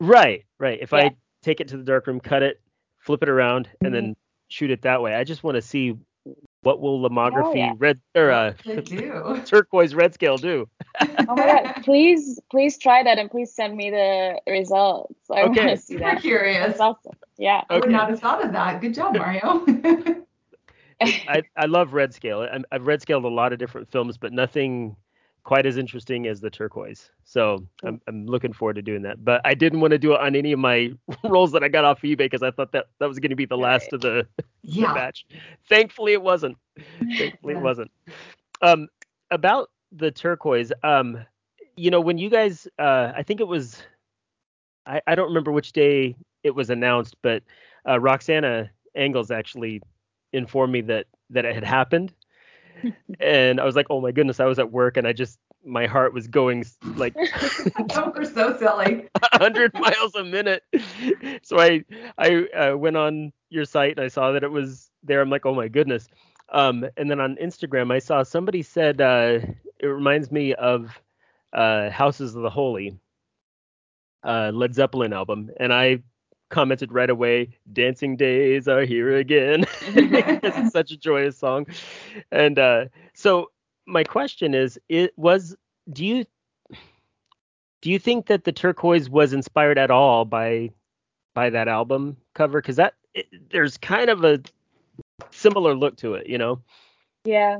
[0.00, 0.78] Right, right.
[0.82, 0.98] If Yeah.
[0.98, 2.60] I take it to the darkroom, cut it,
[2.98, 4.06] flip it around, and Mm-hmm.
[4.06, 4.16] then
[4.48, 5.96] shoot it that way, I just want to see
[6.62, 7.72] what will lomography Oh, yeah.
[7.78, 9.42] red or uh, do.
[9.46, 10.68] turquoise red scale do.
[11.00, 15.54] oh my god please please try that and please send me the results i want
[15.56, 16.00] to see that.
[16.00, 16.66] Super that curious.
[16.66, 18.80] that's awesome yeah I would not have thought of that.
[18.80, 19.64] Good job, Mario.
[21.00, 22.46] I, I love red scale.
[22.50, 24.96] I'm, I've red scaled a lot of different films, but nothing
[25.42, 27.10] quite as interesting as the turquoise.
[27.24, 29.24] So I'm, I'm looking forward to doing that.
[29.24, 30.92] But I didn't want to do it on any of my
[31.24, 33.44] rolls that I got off eBay because I thought that that was going to be
[33.44, 34.94] the last of the, the yeah.
[34.94, 35.26] batch.
[35.68, 36.56] Thankfully, it wasn't.
[37.18, 37.90] Thankfully, it wasn't.
[38.62, 38.88] Um,
[39.30, 41.24] about the turquoise, um,
[41.76, 43.82] you know, when you guys, uh, I think it was,
[44.86, 47.42] I, I don't remember which day it was announced, but
[47.88, 49.82] uh, Roxana Angles actually
[50.32, 52.14] informed me that that it had happened,
[53.20, 55.86] and I was like, oh my goodness, I was at work and I just my
[55.86, 56.64] heart was going
[56.96, 57.14] like
[57.96, 59.08] Oh, we're so silly.
[59.32, 60.62] 100 miles a minute.
[61.42, 61.84] So I
[62.18, 65.20] I uh, went on your site and I saw that it was there.
[65.20, 66.08] I'm like, oh my goodness.
[66.50, 69.40] Um, and then on Instagram, I saw somebody said uh,
[69.80, 71.00] it reminds me of
[71.52, 72.98] uh, Houses of the Holy,
[74.22, 76.00] uh, Led Zeppelin album, and I
[76.54, 81.66] commented right away, "Dancing Days are here again," because it's such a joyous song.
[82.30, 83.50] And uh, so
[83.86, 85.56] my question is, it was,
[85.92, 86.24] do you
[87.82, 90.70] do you think that the turquoise was inspired at all by
[91.34, 92.62] by that album cover?
[92.62, 94.40] Because that it, there's kind of a
[95.32, 96.62] similar look to it, you know?
[97.24, 97.58] Yeah.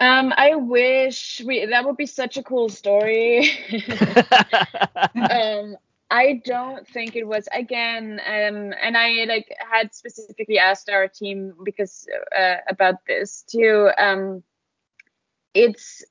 [0.00, 3.50] Um, I wish we that would be such a cool story.
[5.14, 5.76] um,
[6.12, 11.54] I don't think it was again, um, and I like had specifically asked our team
[11.64, 12.06] because
[12.38, 13.88] uh, about this too.
[13.96, 14.42] Um,
[15.54, 16.04] it's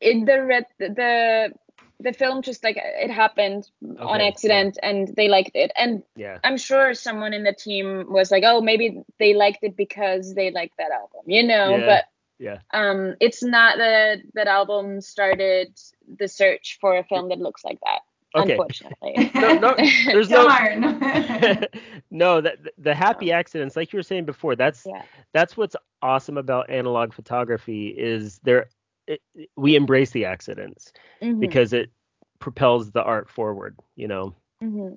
[0.00, 1.52] in the red the
[1.98, 3.68] the film just like it happened
[3.98, 6.38] on Okay, accident and they liked it and yeah.
[6.44, 10.52] I'm sure someone in the team was like, oh, maybe they liked it because they
[10.52, 11.76] liked that album, you know.
[11.76, 12.04] Yeah, but
[12.38, 12.58] yeah.
[12.72, 17.80] um, it's not that that album started the search for a film that looks like
[17.80, 18.02] that.
[18.34, 18.52] Okay.
[18.52, 19.30] Unfortunately.
[19.34, 20.46] No, no, there's no
[22.10, 25.02] no that the happy accidents like you were saying before that's Yeah.
[25.32, 28.68] that's what's awesome about analog photography is there
[29.06, 29.20] it,
[29.56, 31.90] we embrace the accidents Mhm, because it
[32.38, 34.94] propels the art forward you know Mm-hmm.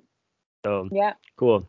[0.64, 1.14] so Yeah.
[1.36, 1.66] cool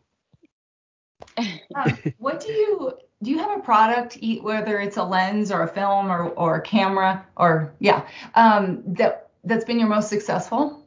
[1.74, 5.62] Um, what do you do you have a product e- whether it's a lens or
[5.62, 10.83] a film or, or a camera or yeah um, that that's been your most successful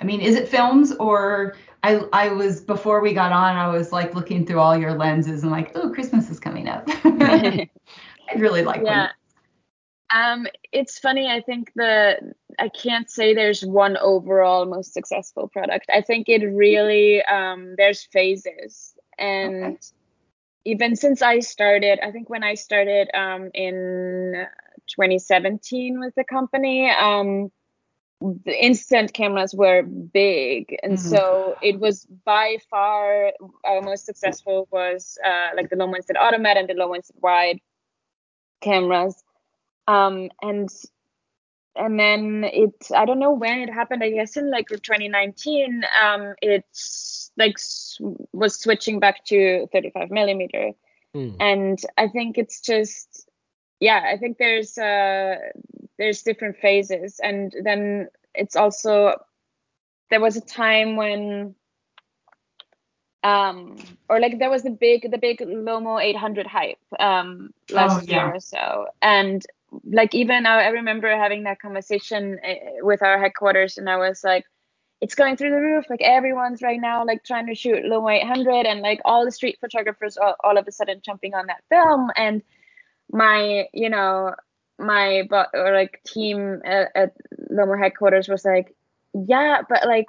[0.00, 3.92] I mean, is it films or I I was before we got on, I was
[3.92, 6.84] like looking through all your lenses and like, oh, Christmas is coming up.
[7.04, 7.68] I
[8.36, 9.10] really like yeah.
[10.10, 11.30] Um, it's funny.
[11.30, 15.86] I think the I can't say there's one overall most successful product.
[15.92, 19.78] I think it really um, there's phases, and okay.
[20.64, 24.46] even since I started, I think when I started um, in
[24.88, 27.52] 2017 with the company, um,
[28.20, 31.08] the instant cameras were big and mm-hmm.
[31.08, 33.32] so it was by far
[33.64, 37.60] our most successful was uh, like the low that automat and the low instant wide
[38.60, 39.22] cameras
[39.86, 40.68] um, and
[41.76, 46.34] and then it i don't know when it happened i guess in like 2019 um,
[46.42, 47.56] it's like
[48.32, 50.72] was switching back to 35 millimeter
[51.14, 51.36] mm.
[51.38, 53.27] and i think it's just
[53.80, 55.36] yeah i think there's uh
[55.98, 57.20] there's different phases.
[57.22, 59.14] And then it's also
[60.10, 61.54] there was a time when
[63.24, 63.76] um
[64.08, 68.26] or like there was the big the big lomo 800 hype um last oh, yeah.
[68.26, 68.86] year or so.
[69.02, 69.44] And
[69.84, 74.22] like even I, I remember having that conversation eh, with our headquarters and i was
[74.24, 74.46] like
[75.00, 75.84] it's going through the roof.
[75.88, 79.58] Like everyone's right now like trying to shoot lomo 800 and like all the street
[79.60, 82.10] photographers all, all of a sudden jumping on that film.
[82.16, 82.42] And
[83.10, 84.34] my you know
[84.78, 87.12] my but or like team at, at
[87.50, 88.74] Lomo headquarters was like,
[89.14, 90.06] yeah, but like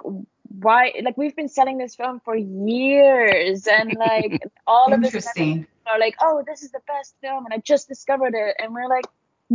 [0.48, 5.98] why like we've been selling this film for years and like all of this are
[5.98, 9.06] like, oh, this is the best film and I just discovered it and we're like,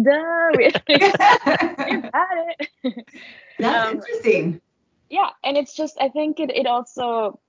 [0.02, 0.74] duh, we, had
[2.84, 3.08] it.
[3.60, 4.62] That's um, interesting.
[5.10, 7.40] Yeah, and it's just I think it it also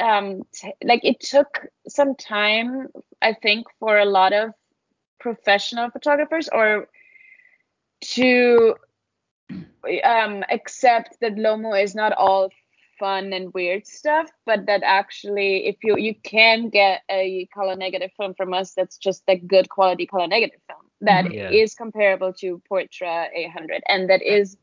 [0.00, 2.88] um t- like it took some time
[3.22, 4.52] I think for a lot of
[5.18, 6.88] professional photographers or
[8.02, 8.74] to
[10.04, 12.50] um, accept that Lomo is not all
[12.98, 18.10] fun and weird stuff, but that actually, if you you can get a color negative
[18.16, 21.34] film from us, that's just a good quality color negative film that mm-hmm.
[21.34, 21.50] yeah.
[21.50, 24.56] is comparable to Portra 800, and that is,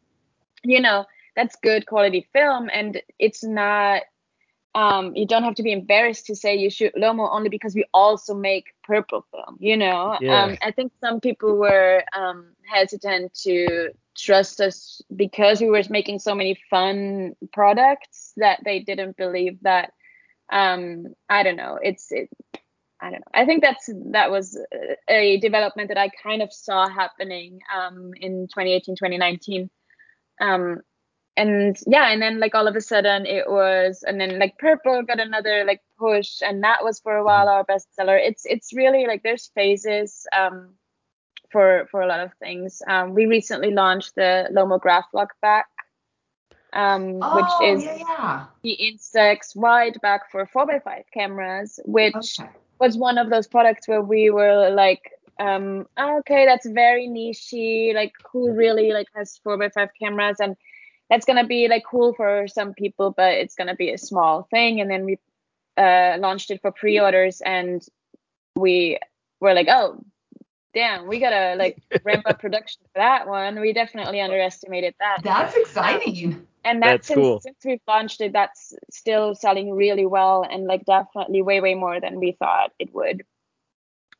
[0.63, 4.01] you know, that's good quality film, and it's not
[4.75, 7.85] um, you don't have to be embarrassed to say you shoot Lomo only because we
[7.93, 10.17] also make purple film, you know?
[10.19, 10.43] Yeah.
[10.43, 16.19] Um, I think some people were um, hesitant to trust us because we were making
[16.19, 19.93] so many fun products that they didn't believe that,
[20.51, 22.29] um, I don't know, it's, it,
[22.99, 23.31] I don't know.
[23.33, 24.57] I think that's that was
[25.09, 29.69] a development that I kind of saw happening um, in 2018, 2019.
[30.39, 30.81] Um,
[31.35, 35.01] and yeah and then like all of a sudden it was and then like purple
[35.01, 39.07] got another like push and that was for a while our bestseller it's it's really
[39.07, 40.69] like there's phases um
[41.51, 45.67] for for a lot of things um we recently launched the lomo Graflok back
[46.73, 48.45] um oh, which is yeah, yeah.
[48.61, 52.49] the instax wide back for 4x5 cameras which okay.
[52.79, 58.13] was one of those products where we were like um okay that's very nichey like
[58.31, 60.55] who really like has 4x5 cameras and
[61.13, 64.81] that's gonna be like cool for some people, but it's gonna be a small thing.
[64.81, 65.19] And then we
[65.77, 67.85] uh, launched it for pre-orders, and
[68.55, 68.97] we
[69.39, 70.03] were like, oh,
[70.73, 73.59] damn, we gotta like ramp up production for that one.
[73.59, 75.19] We definitely underestimated that.
[75.23, 76.33] That's exciting.
[76.33, 77.39] Um, and that's, that's since, cool.
[77.41, 81.99] since we've launched it, that's still selling really well, and like definitely way way more
[81.99, 83.23] than we thought it would.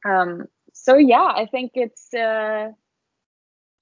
[0.06, 0.46] Um.
[0.74, 2.70] So yeah, I think it's uh,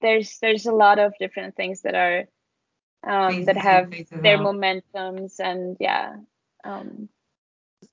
[0.00, 2.24] there's there's a lot of different things that are
[3.04, 4.44] um, that have their out.
[4.44, 6.16] momentums and yeah.
[6.64, 7.08] Um,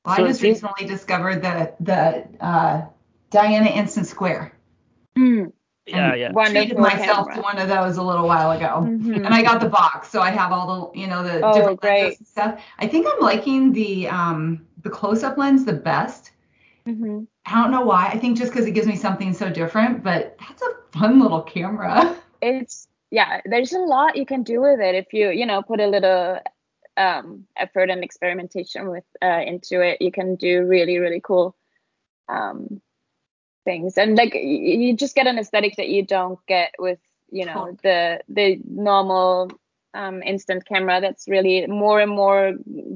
[0.06, 2.86] well, so I just recently discovered the the uh,
[3.30, 4.54] Diana Instant Square.
[5.18, 5.52] Mm.
[5.86, 6.32] Yeah, yeah.
[6.32, 7.36] Treated myself camera.
[7.36, 9.26] to one of those a little while ago, mm-hmm.
[9.26, 11.82] and I got the box, so I have all the you know the oh, different
[11.82, 12.28] great.
[12.28, 12.62] stuff.
[12.78, 16.32] I think I'm liking the um the close up lens the best.
[16.88, 17.24] Mm-hmm.
[17.46, 18.08] I don't know why.
[18.08, 21.42] I think just because it gives me something so different, but that's a fun little
[21.42, 22.16] camera.
[22.42, 25.80] It's yeah, there's a lot you can do with it if you, you know, put
[25.80, 26.40] a little
[26.98, 30.02] um, effort and experimentation with uh, into it.
[30.02, 31.56] You can do really, really cool
[32.28, 32.82] um,
[33.66, 37.00] things, and like you just get an aesthetic that you don't get with,
[37.32, 39.50] you know, the the normal
[39.96, 41.02] um, instant camera.
[41.02, 42.54] That's really more and more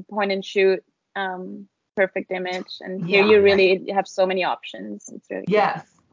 [0.08, 0.84] point and shoot,
[1.16, 3.94] um, perfect image, and here yeah, you really right.
[3.94, 5.10] have so many options.
[5.12, 6.04] It's really yes, cool.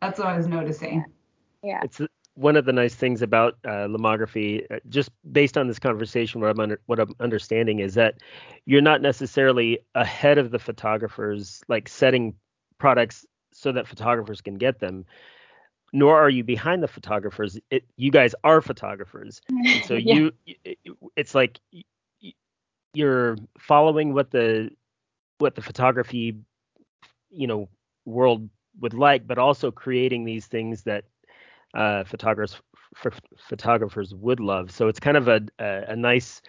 [0.00, 1.04] that's what I was noticing.
[1.62, 1.80] Yeah.
[1.82, 2.00] It's
[2.34, 6.50] one of the nice things about uh, lomography, uh, just based on this conversation, what
[6.50, 8.16] I'm under, what I'm understanding is that
[8.66, 12.34] you're not necessarily ahead of the photographers, like setting
[12.78, 15.04] products so that photographers can get them,
[15.92, 17.56] nor are you behind the photographers.
[17.70, 20.14] It, you guys are photographers, and so yeah.
[20.14, 20.32] you,
[21.14, 21.60] it's like
[22.94, 24.70] you're following what the
[25.38, 26.36] what the photography
[27.30, 27.68] you know
[28.04, 28.48] world
[28.80, 31.04] would like, but also creating these things that
[31.74, 32.60] uh, photographers
[33.48, 34.70] photographers would love.
[34.70, 36.40] So it's kind of a, a, a nice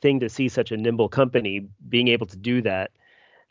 [0.00, 2.90] thing to see such a nimble company being able to do that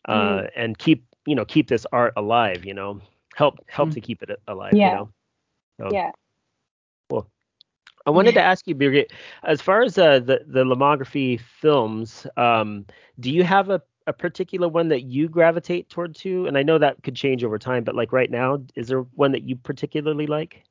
[0.06, 0.50] uh, mm.
[0.56, 2.66] and keep you know keep this art alive.
[2.66, 3.02] You know,
[3.36, 3.94] help help mm.
[3.94, 4.74] to keep it alive.
[4.74, 4.90] Yeah.
[4.90, 5.10] You know?
[5.80, 6.12] so, yeah.
[7.10, 7.28] Cool.
[8.06, 9.12] I wanted to ask you, Birgit,
[9.44, 12.86] as far as uh, the the Lomography films, um,
[13.20, 16.48] do you have a a particular one that you gravitate toward too?
[16.48, 19.32] And I know that could change over time, but like right now, is there one
[19.32, 20.64] that you particularly like?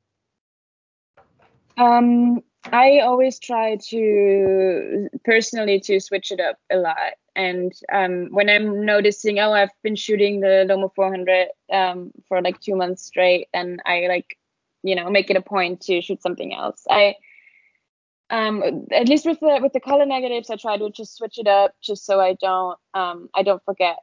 [1.77, 7.13] Um, I always try to personally to switch it up a lot.
[7.35, 12.59] And um, when I'm noticing, oh, I've been shooting the Lomo 400 um, for like
[12.59, 14.37] two months straight, and I like,
[14.83, 16.85] you know, make it a point to shoot something else.
[16.89, 17.15] I
[18.29, 21.47] um, at least with the with the color negatives, I try to just switch it
[21.47, 23.97] up, just so I don't um, I don't forget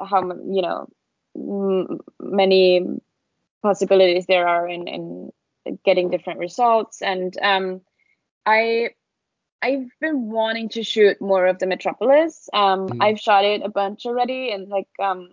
[0.00, 0.88] how you know
[2.20, 2.86] many
[3.62, 5.31] possibilities there are in in
[5.84, 7.02] getting different results.
[7.02, 7.80] And um,
[8.46, 8.90] I
[9.62, 12.48] I've been wanting to shoot more of the Metropolis.
[12.52, 12.98] Um, mm.
[13.00, 15.28] I've shot it a bunch already, and like um,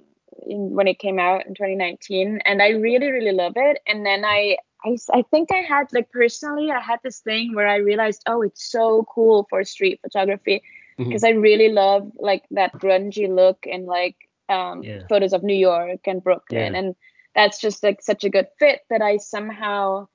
[0.45, 3.79] in, when it came out in 2019, and I really really love it.
[3.87, 7.67] And then I I, I think I had like personally I had this thing where
[7.67, 10.61] I realized oh it's so cool for street photography
[10.97, 11.37] because mm-hmm.
[11.37, 14.15] I really love like that grungy look and like
[14.47, 15.01] um, yeah.
[15.07, 16.79] photos of New York and Brooklyn yeah.
[16.79, 16.95] and
[17.35, 20.07] that's just like such a good fit that I somehow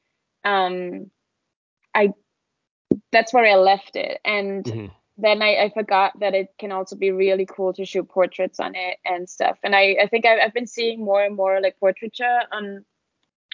[0.44, 1.11] um
[1.94, 2.12] I
[3.12, 4.87] that's where I left it and mm-hmm.
[5.18, 8.74] then I, I forgot that it can also be really cool to shoot portraits on
[8.74, 11.78] it and stuff and I, I think I've, I've been seeing more and more like
[11.78, 12.85] portraiture on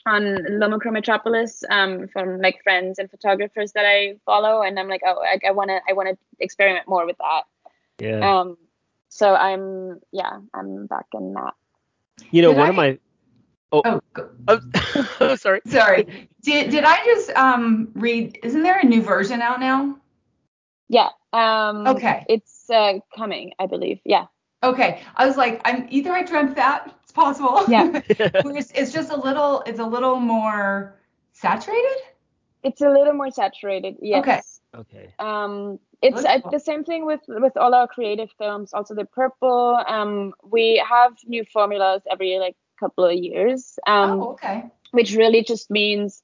[0.07, 5.03] on Lomochrome Metropolis um, from like friends and photographers that I follow, and I'm like,
[5.07, 7.43] oh, I want to, I want to experiment more with that.
[7.99, 8.39] Yeah.
[8.39, 8.57] Um.
[9.09, 11.55] So I'm, yeah, I'm back in that.
[12.31, 12.99] You know, did one I, of my.
[13.73, 14.01] Oh, oh,
[14.49, 14.61] oh,
[15.21, 15.61] oh, sorry.
[15.67, 16.29] Sorry.
[16.43, 18.39] Did did I just um read?
[18.43, 19.97] Isn't there a new version out now?
[20.89, 21.09] Yeah.
[21.33, 21.87] Um.
[21.87, 22.25] Okay.
[22.29, 24.01] It's uh, coming, I believe.
[24.05, 24.27] Yeah.
[24.63, 25.03] Okay.
[25.17, 27.65] I was like, I'm either I dreamt that it's possible.
[27.69, 28.01] Yeah.
[28.09, 30.97] it's just a little, it's a little more
[31.33, 31.97] saturated.
[32.63, 33.97] It's a little more saturated.
[34.03, 34.61] Yes.
[34.75, 34.81] Okay.
[34.81, 35.15] Okay.
[35.19, 38.73] Um, it's uh, the same thing with with all our creative films.
[38.73, 39.83] Also, the purple.
[39.87, 43.79] Um, we have new formulas every like couple of years.
[43.87, 44.65] Um, oh, okay.
[44.93, 46.23] Which really just means,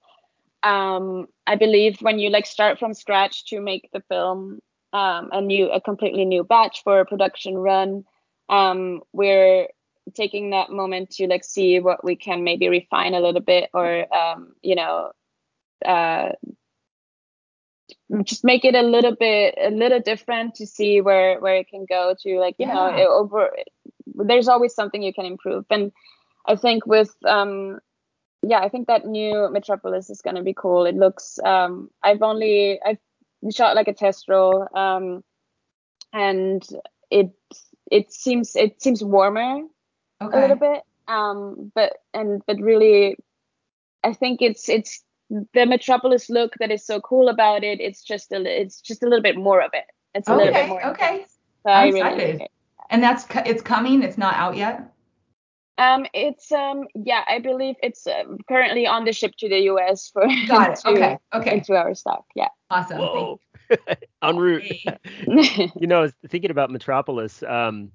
[0.63, 4.61] um, I believe when you like start from scratch to make the film,
[4.93, 8.05] um, a new, a completely new batch for a production run,
[8.49, 9.69] um, we're
[10.15, 14.07] taking that moment to like see what we can maybe refine a little bit or
[14.15, 15.11] um, you know
[15.85, 16.31] uh,
[18.23, 21.85] just make it a little bit a little different to see where where it can
[21.89, 22.75] go to like you yeah.
[22.75, 23.51] know it, over
[24.15, 25.93] there's always something you can improve and
[26.47, 27.79] i think with um
[28.43, 32.23] yeah i think that new metropolis is going to be cool it looks um i've
[32.23, 32.99] only i've
[33.51, 35.23] shot like a test roll um
[36.13, 36.67] and
[37.11, 37.31] it
[37.91, 39.63] it seems it seems warmer
[40.23, 40.39] okay.
[40.39, 40.83] a little bit.
[41.09, 43.17] Um, but and but really,
[44.03, 47.81] I think it's it's the Metropolis look that is so cool about it.
[47.81, 49.85] It's just a it's just a little bit more of it.
[50.15, 50.87] It's a okay, little bit more.
[50.87, 51.27] Okay.
[51.63, 52.35] So I'm excited.
[52.35, 52.49] Really
[52.91, 54.03] and that's it's coming.
[54.03, 54.93] It's not out yet.
[55.79, 60.09] Um, it's um, yeah, I believe it's uh, currently on the ship to the U.S.
[60.11, 60.81] for got it.
[60.87, 62.25] okay, okay, into our stock.
[62.35, 62.49] Yeah.
[62.71, 62.99] Awesome.
[62.99, 63.41] Whoa.
[64.23, 64.65] en route.
[65.27, 67.43] you know, I was thinking about Metropolis.
[67.43, 67.91] Um,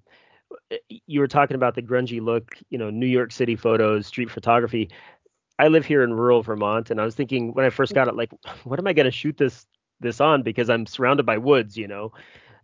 [1.08, 4.90] you were talking about the grungy look, you know, New York City photos, street photography.
[5.60, 8.16] I live here in rural Vermont, and I was thinking when I first got it,
[8.16, 8.32] like,
[8.64, 9.66] what am I going to shoot this
[10.00, 10.44] this on?
[10.44, 12.12] Because I'm surrounded by woods, you know,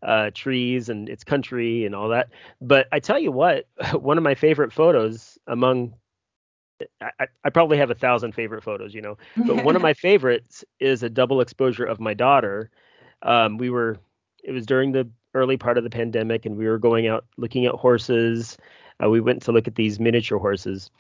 [0.03, 2.29] uh, trees, and it's country and all that.
[2.61, 5.93] But I tell you what, one of my favorite photos among
[7.01, 10.63] I, I, probably have a thousand favorite photos, you know, but one of my favorites
[10.79, 12.69] is a double exposure of my daughter.
[13.23, 13.97] Um, we were,
[14.43, 17.65] it was during the early part of the pandemic and we were going out looking
[17.65, 18.57] at horses.
[19.03, 20.91] Uh, we went to look at these miniature horses.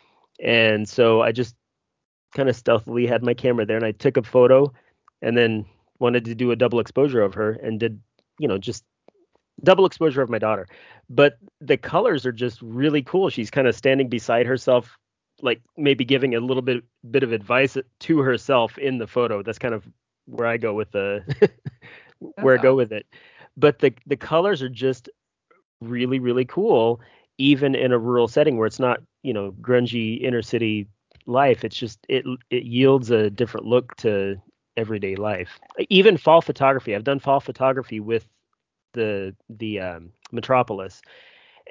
[0.43, 1.55] And so I just
[2.35, 4.71] kind of stealthily had my camera there and I took a photo
[5.21, 5.65] and then
[5.99, 7.99] wanted to do a double exposure of her and did,
[8.39, 8.83] you know, just
[9.63, 10.67] double exposure of my daughter.
[11.09, 13.29] But the colors are just really cool.
[13.29, 14.97] She's kind of standing beside herself
[15.41, 19.43] like maybe giving a little bit bit of advice to herself in the photo.
[19.43, 19.87] That's kind of
[20.25, 21.23] where I go with the
[22.41, 22.75] where I go uh-huh.
[22.75, 23.05] with it
[23.57, 25.09] but the the colors are just
[25.81, 27.01] really really cool
[27.37, 30.87] even in a rural setting where it's not you know grungy inner city
[31.25, 34.37] life it's just it it yields a different look to
[34.77, 35.59] everyday life
[35.89, 38.27] even fall photography i've done fall photography with
[38.93, 41.01] the the um Metropolis,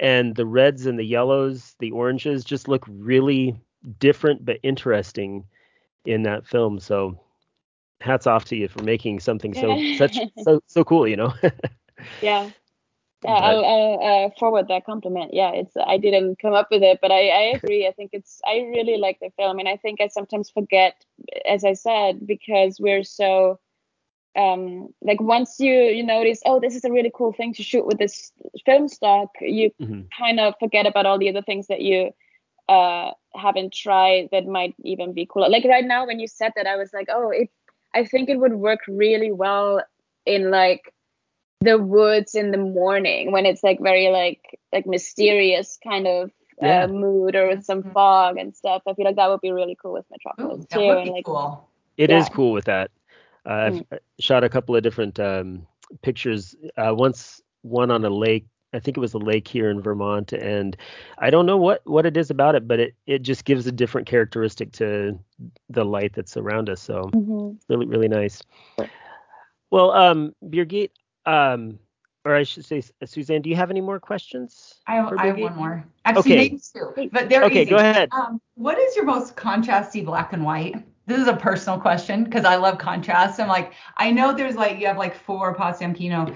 [0.00, 3.54] and the reds and the yellows, the oranges just look really
[3.98, 5.44] different but interesting
[6.04, 6.78] in that film.
[6.78, 7.18] So
[8.00, 11.06] hats off to you for making something so such so so cool.
[11.06, 11.34] You know.
[12.22, 12.50] yeah.
[13.26, 15.34] Yeah, I'll, I'll uh, forward that compliment.
[15.34, 17.86] Yeah, it's I didn't come up with it, but I, I agree.
[17.86, 21.04] I think it's I really like the film, and I think I sometimes forget,
[21.44, 23.58] as I said, because we're so
[24.36, 27.86] um like once you you notice oh this is a really cool thing to shoot
[27.86, 28.32] with this
[28.66, 30.02] film stock you mm-hmm.
[30.18, 32.10] kind of forget about all the other things that you
[32.68, 36.66] uh haven't tried that might even be cooler like right now when you said that
[36.66, 37.48] i was like oh it
[37.94, 39.82] i think it would work really well
[40.26, 40.92] in like
[41.60, 46.30] the woods in the morning when it's like very like like mysterious kind of
[46.62, 46.84] uh, yeah.
[46.84, 47.92] uh, mood or with some mm-hmm.
[47.92, 48.82] fog and stuff.
[48.86, 50.90] I feel like that would be really cool with Metropolis Ooh, too.
[50.90, 51.68] and like cool.
[51.96, 52.20] It yeah.
[52.20, 52.90] is cool with that.
[53.46, 53.98] Uh, I've mm.
[54.18, 55.66] shot a couple of different um,
[56.02, 56.54] pictures.
[56.76, 58.46] Uh, once one on a lake.
[58.72, 60.76] I think it was a lake here in Vermont, and
[61.18, 63.72] I don't know what what it is about it, but it it just gives a
[63.72, 65.18] different characteristic to
[65.70, 66.82] the light that's around us.
[66.82, 67.56] So mm-hmm.
[67.72, 68.42] really really nice.
[69.70, 70.90] Well, um, Birgit,
[71.26, 71.78] um,
[72.24, 74.80] or I should say, Suzanne, do you have any more questions?
[74.88, 75.84] I have, I have one more.
[76.04, 76.36] Actually, okay.
[76.36, 77.62] maybe two, but they're okay.
[77.62, 77.70] Easy.
[77.70, 78.08] Go ahead.
[78.12, 80.74] Um, what is your most contrasty black and white?
[81.06, 83.38] This is a personal question because I love contrast.
[83.38, 86.34] I'm like, I know there's like you have like four Potsdam Kino.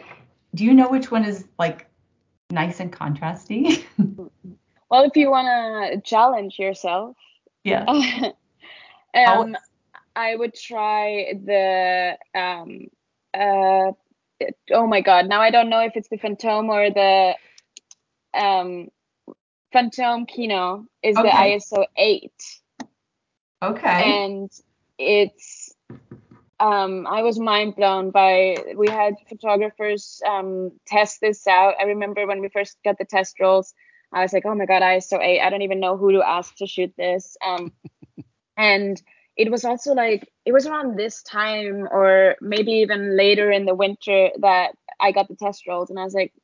[0.54, 1.88] Do you know which one is like
[2.50, 3.84] nice and contrasty?
[4.90, 7.16] well, if you want to challenge yourself,
[7.64, 7.84] yeah.
[9.14, 9.56] um,
[10.14, 12.86] I would try the um
[13.34, 13.90] uh
[14.72, 15.28] oh my god.
[15.28, 17.34] Now i don't know if it's the Fantôme or the
[18.38, 18.88] um
[19.74, 21.28] Fantôme Kino is okay.
[21.28, 22.32] the iso 8
[23.62, 24.24] okay.
[24.24, 24.50] And
[24.98, 25.74] it's
[26.58, 31.74] um i was mind blown by we had photographers um test this out.
[31.80, 33.74] I remember when we first got the test rolls
[34.12, 36.56] i was like oh my god iso 8 i don't even know who to ask
[36.56, 37.36] to shoot this.
[37.44, 37.72] Um
[38.56, 39.00] and
[39.40, 43.74] it was also like it was around this time or maybe even later in the
[43.74, 46.34] winter that I got the test rolls and I was like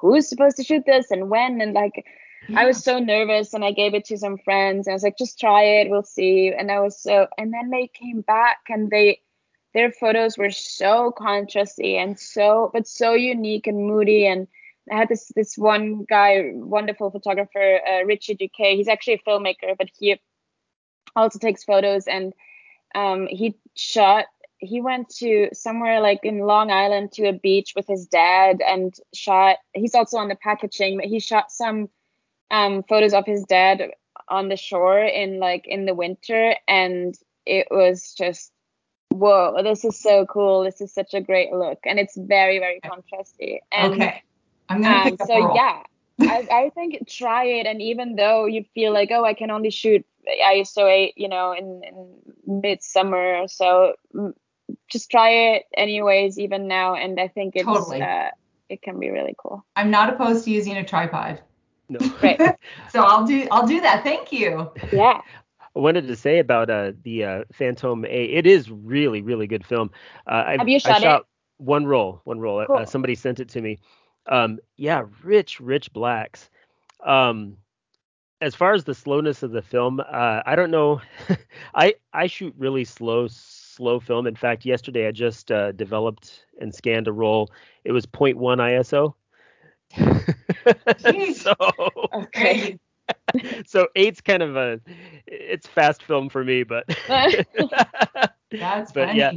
[0.00, 2.04] who's supposed to shoot this and when and like
[2.48, 2.60] yeah.
[2.60, 5.16] I was so nervous and I gave it to some friends and I was like
[5.16, 8.90] just try it we'll see and I was so and then they came back and
[8.90, 9.20] they
[9.72, 14.48] their photos were so contrasty and so but so unique and moody and
[14.90, 19.78] I had this this one guy wonderful photographer uh, Richie Duque he's actually a filmmaker
[19.78, 20.18] but he
[21.16, 22.06] also takes photos.
[22.06, 22.32] And
[22.94, 24.26] um, he shot
[24.58, 28.94] he went to somewhere like in long island to a beach with his dad and
[29.12, 31.90] shot he's also on the packaging but he shot some
[32.50, 33.90] um, photos of his dad
[34.28, 36.54] on the shore in like in the winter.
[36.68, 37.14] And
[37.46, 38.52] it was just
[39.10, 40.64] whoa this is so cool.
[40.64, 41.78] This is such a great look.
[41.84, 43.58] And it's very very contrasty.
[43.72, 44.22] And, okay.
[44.68, 45.82] I'm gonna um, so yeah
[46.20, 47.66] I, I think try it.
[47.66, 51.52] And even though you feel like oh i can only shoot ISO 8, you know,
[51.52, 53.46] in, in midsummer.
[53.48, 53.94] So
[54.88, 56.94] just try it anyways, even now.
[56.94, 58.02] And I think it's, totally.
[58.02, 58.30] uh,
[58.68, 59.64] it can be really cool.
[59.76, 61.40] I'm not opposed to using a tripod.
[61.88, 61.98] No.
[62.22, 62.40] Right.
[62.90, 64.02] so I'll do, I'll do that.
[64.04, 64.70] Thank you.
[64.92, 65.20] Yeah.
[65.76, 68.30] I wanted to say about uh, the uh, Fantôme 8.
[68.30, 69.90] It is really, really good film.
[70.26, 71.26] Uh, Have you shot, I shot it?
[71.58, 72.60] One roll, one roll.
[72.60, 72.86] Uh, cool.
[72.86, 73.80] somebody sent it to me.
[74.26, 76.48] Um, yeah, rich, rich blacks.
[77.04, 77.56] Um,
[78.44, 81.00] as far as the slowness of the film, uh, I don't know.
[81.74, 84.26] I I shoot really slow slow film.
[84.26, 87.50] In fact, yesterday I just uh, developed and scanned a roll.
[87.84, 89.14] It was 0.1 ISO.
[91.34, 91.54] so
[92.12, 92.78] okay.
[93.66, 94.78] so eight's kind of a
[95.26, 99.18] it's fast film for me, but that's but funny.
[99.18, 99.32] yeah.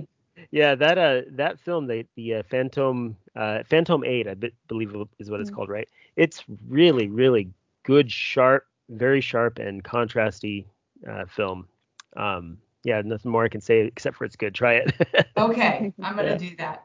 [0.51, 4.93] Yeah, that uh that film the the uh, Fantôme uh Fantôme 8 I be- believe
[5.18, 5.55] is what it's mm-hmm.
[5.55, 5.88] called, right?
[6.16, 7.49] It's really really
[7.84, 10.66] good sharp very sharp and contrasty
[11.10, 11.68] uh, film.
[12.16, 14.54] Um, yeah, nothing more I can say except for it's good.
[14.54, 14.94] Try it.
[15.38, 16.38] okay, I'm gonna yeah.
[16.38, 16.84] do that.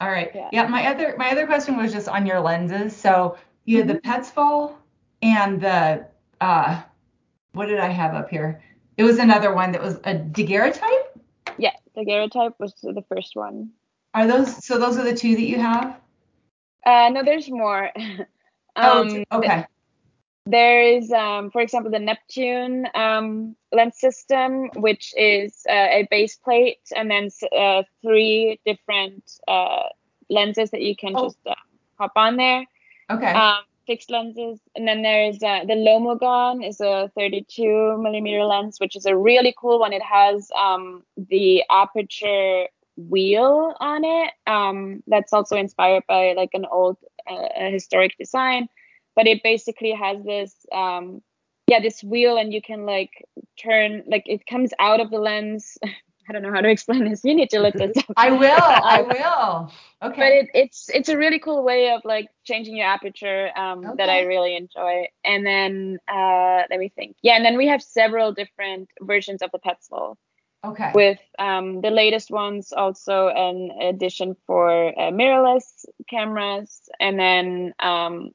[0.00, 0.30] All right.
[0.34, 0.48] Yeah.
[0.52, 0.66] yeah.
[0.66, 2.96] My other my other question was just on your lenses.
[2.96, 4.10] So you had the mm-hmm.
[4.10, 4.74] Petzval
[5.22, 6.06] and the
[6.40, 6.82] uh,
[7.52, 8.62] what did I have up here?
[8.96, 11.18] It was another one that was a daguerreotype.
[11.58, 13.70] Yeah, daguerreotype was the first one.
[14.12, 14.78] Are those so?
[14.78, 15.98] Those are the two that you have?
[16.86, 17.90] Uh, no, there's more.
[18.76, 19.64] Oh, um, oh, okay.
[20.46, 26.36] There is, um, for example, the Neptune um, lens system, which is uh, a base
[26.36, 29.88] plate and then uh, three different uh,
[30.28, 31.24] lenses that you can oh.
[31.24, 31.54] just uh,
[31.98, 32.66] hop on there.
[33.10, 33.32] Okay.
[33.32, 38.96] Um, fixed lenses, and then there's uh, the Lomogon is a 32 millimeter lens, which
[38.96, 39.92] is a really cool one.
[39.92, 42.66] It has um, the aperture
[42.96, 44.32] wheel on it.
[44.46, 46.96] Um, that's also inspired by like an old
[47.28, 48.68] a historic design,
[49.16, 51.22] but it basically has this um,
[51.66, 53.10] yeah this wheel and you can like
[53.58, 55.78] turn like it comes out of the lens
[56.28, 57.22] I don't know how to explain this.
[57.24, 58.04] You need to look this up.
[58.16, 58.50] I will.
[58.58, 59.72] I will.
[60.02, 60.16] Okay.
[60.16, 63.94] But it, it's it's a really cool way of like changing your aperture um, okay.
[63.98, 65.08] that I really enjoy.
[65.24, 67.16] And then uh, let me think.
[67.22, 70.16] Yeah, and then we have several different versions of the Petzval.
[70.64, 70.92] Okay.
[70.94, 78.30] With um, the latest ones also an addition for uh, mirrorless cameras, and then um,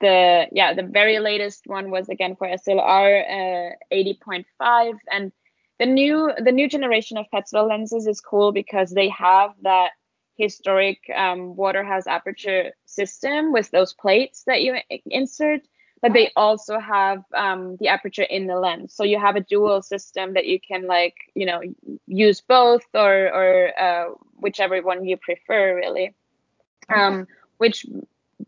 [0.00, 5.32] the yeah the very latest one was again for SLR uh, 80.5 and
[5.78, 9.90] the new the new generation of Petzval lenses is cool because they have that
[10.36, 14.76] historic um, Waterhouse aperture system with those plates that you
[15.06, 15.62] insert,
[16.02, 18.94] but they also have um, the aperture in the lens.
[18.94, 21.60] So you have a dual system that you can like you know
[22.06, 26.14] use both or or uh, whichever one you prefer really,
[26.94, 27.26] um,
[27.58, 27.84] which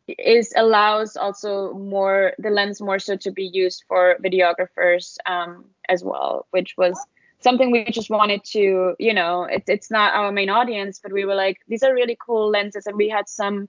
[0.06, 6.04] is allows also more the lens more so to be used for videographers um, as
[6.04, 6.98] well, which was
[7.40, 11.24] something we just wanted to, you know, it, it's not our main audience, but we
[11.24, 12.86] were like, these are really cool lenses.
[12.86, 13.68] And we had some,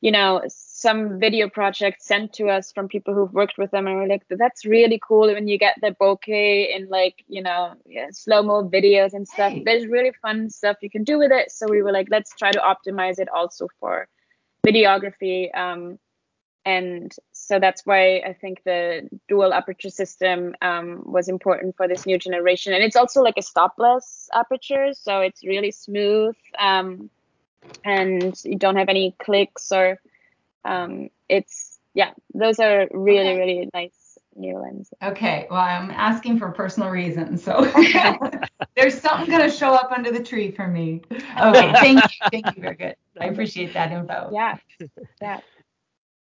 [0.00, 3.86] you know, some video projects sent to us from people who've worked with them.
[3.86, 7.74] And we're like, that's really cool when you get the bokeh in like, you know,
[7.86, 9.52] yeah, slow mo videos and stuff.
[9.52, 9.62] Hey.
[9.64, 11.50] There's really fun stuff you can do with it.
[11.50, 14.06] So we were like, let's try to optimize it also for
[14.72, 15.56] videography.
[15.56, 15.98] Um,
[16.64, 22.04] and so that's why I think the dual aperture system um, was important for this
[22.04, 22.74] new generation.
[22.74, 27.08] And it's also like a stopless aperture, so it's really smooth, um,
[27.84, 29.98] and you don't have any clicks or
[30.64, 33.38] um, it's yeah, those are really okay.
[33.38, 34.07] really nice
[34.38, 34.92] new lenses.
[35.02, 37.60] Okay, well I'm asking for personal reasons, so
[38.76, 41.02] there's something gonna show up under the tree for me.
[41.10, 42.96] Okay, thank you, thank you, very good.
[43.20, 44.30] I appreciate that info.
[44.32, 44.56] Yeah,
[45.20, 45.40] yeah.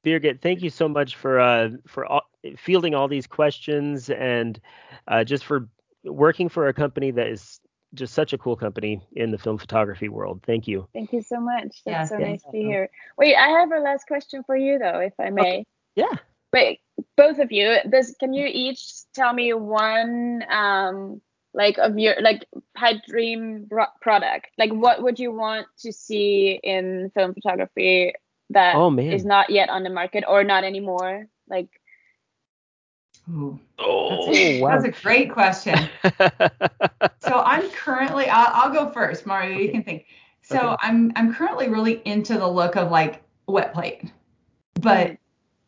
[0.04, 2.22] Birgit, thank you so much for uh, for all,
[2.56, 4.60] fielding all these questions and
[5.08, 5.68] uh, just for
[6.04, 7.60] working for a company that is
[7.94, 10.42] just such a cool company in the film photography world.
[10.44, 10.88] Thank you.
[10.92, 11.82] Thank you so much.
[11.84, 12.88] That's yeah, so nice to hear.
[13.16, 15.42] Wait, I have a last question for you though, if I may.
[15.42, 15.66] Okay.
[15.94, 16.16] Yeah.
[16.52, 16.80] Wait,
[17.16, 17.76] both of you.
[17.84, 18.82] This can you each
[19.14, 21.20] tell me one um
[21.52, 23.68] like of your like pipe dream
[24.00, 24.48] product?
[24.58, 28.14] Like what would you want to see in film photography
[28.50, 29.12] that oh, man.
[29.12, 31.26] is not yet on the market or not anymore?
[31.48, 31.68] Like
[33.30, 34.68] Ooh, oh, that's a, wow.
[34.70, 35.78] that's a great question.
[37.20, 39.58] so I'm currently, I'll, I'll, go first, Mario.
[39.58, 40.04] You can think.
[40.42, 40.76] So okay.
[40.80, 44.12] I'm I'm currently really into the look of like wet plate,
[44.74, 45.18] but mm.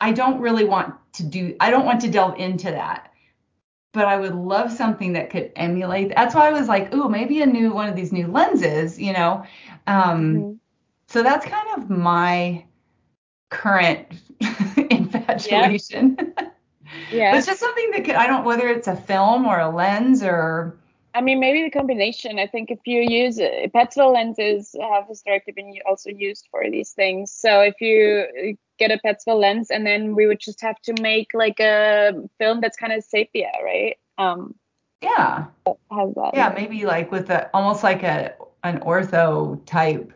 [0.01, 1.57] I don't really want to do.
[1.61, 3.12] I don't want to delve into that.
[3.92, 6.11] But I would love something that could emulate.
[6.14, 9.14] That's why I was like, ooh, maybe a new one of these new lenses, you
[9.14, 9.44] know.
[9.86, 10.53] Um, mm-hmm.
[11.09, 12.64] So that's kind of my
[13.49, 14.07] current
[14.90, 16.16] infatuation.
[16.18, 16.49] Yeah.
[17.11, 17.36] yeah.
[17.36, 20.76] it's just something that could, I don't, whether it's a film or a lens or.
[21.14, 22.38] I mean, maybe the combination.
[22.38, 26.90] I think if you use uh, Petzval lenses have historically been also used for these
[26.90, 27.32] things.
[27.32, 31.30] So if you get a Petzval lens and then we would just have to make
[31.34, 33.96] like a film that's kind of sepia, right?
[34.18, 34.54] Um,
[35.02, 35.46] yeah.
[35.66, 36.30] Has that?
[36.34, 40.12] Yeah, maybe like with a almost like a an ortho type.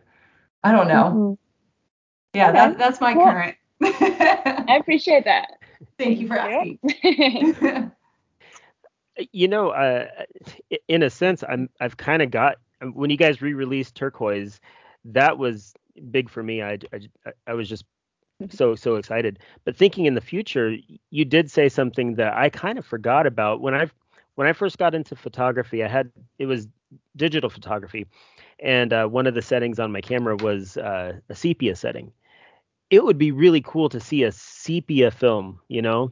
[0.63, 1.03] I don't know.
[1.03, 1.33] Mm-hmm.
[2.33, 2.57] Yeah, okay.
[2.57, 3.25] that, that's my cool.
[3.25, 3.55] current.
[3.83, 5.57] I appreciate that.
[5.97, 7.91] Thank, Thank you for asking.
[9.31, 10.07] you know, uh,
[10.87, 12.57] in a sense, I'm I've kind of got
[12.93, 14.59] when you guys re-released Turquoise,
[15.05, 15.73] that was
[16.09, 16.61] big for me.
[16.61, 17.85] I I, I was just
[18.49, 19.39] so so excited.
[19.65, 20.75] But thinking in the future,
[21.09, 23.89] you did say something that I kind of forgot about when I
[24.35, 25.83] when I first got into photography.
[25.83, 26.67] I had it was
[27.15, 28.07] digital photography,
[28.59, 32.11] and uh, one of the settings on my camera was uh, a sepia setting
[32.91, 36.11] it would be really cool to see a sepia film, you know,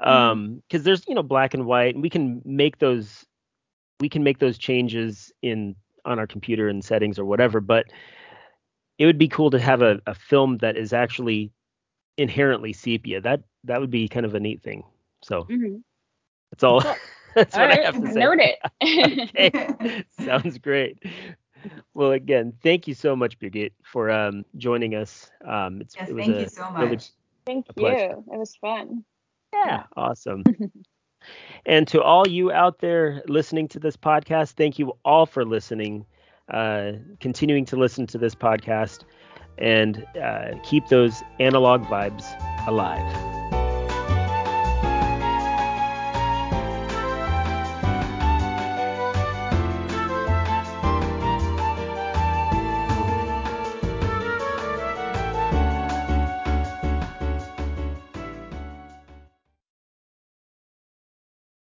[0.00, 0.08] mm-hmm.
[0.08, 3.26] um, because there's you know black and white, and we can make those
[3.98, 5.74] we can make those changes in
[6.04, 7.60] on our computer and settings or whatever.
[7.60, 7.86] But
[8.98, 11.52] it would be cool to have a, a film that is actually
[12.16, 13.20] inherently sepia.
[13.20, 14.84] That that would be kind of a neat thing.
[15.22, 15.76] So mm-hmm.
[16.50, 16.80] that's all.
[17.34, 17.80] that's all what right.
[17.80, 18.20] I have to say.
[18.20, 18.58] Note it.
[19.54, 20.04] okay.
[20.24, 20.98] Sounds great
[21.94, 25.30] well, again, thank you so much, Birgit, for um, joining us.
[25.44, 26.82] Um, it's, yes, it thank a, you so much.
[26.82, 26.98] Really
[27.44, 27.86] thank you.
[27.86, 29.04] It was fun.
[29.52, 30.44] Yeah, awesome.
[31.66, 36.06] and to all you out there listening to this podcast, thank you all for listening,
[36.52, 39.04] uh, continuing to listen to this podcast,
[39.58, 42.24] and uh, keep those analog vibes
[42.68, 43.35] alive.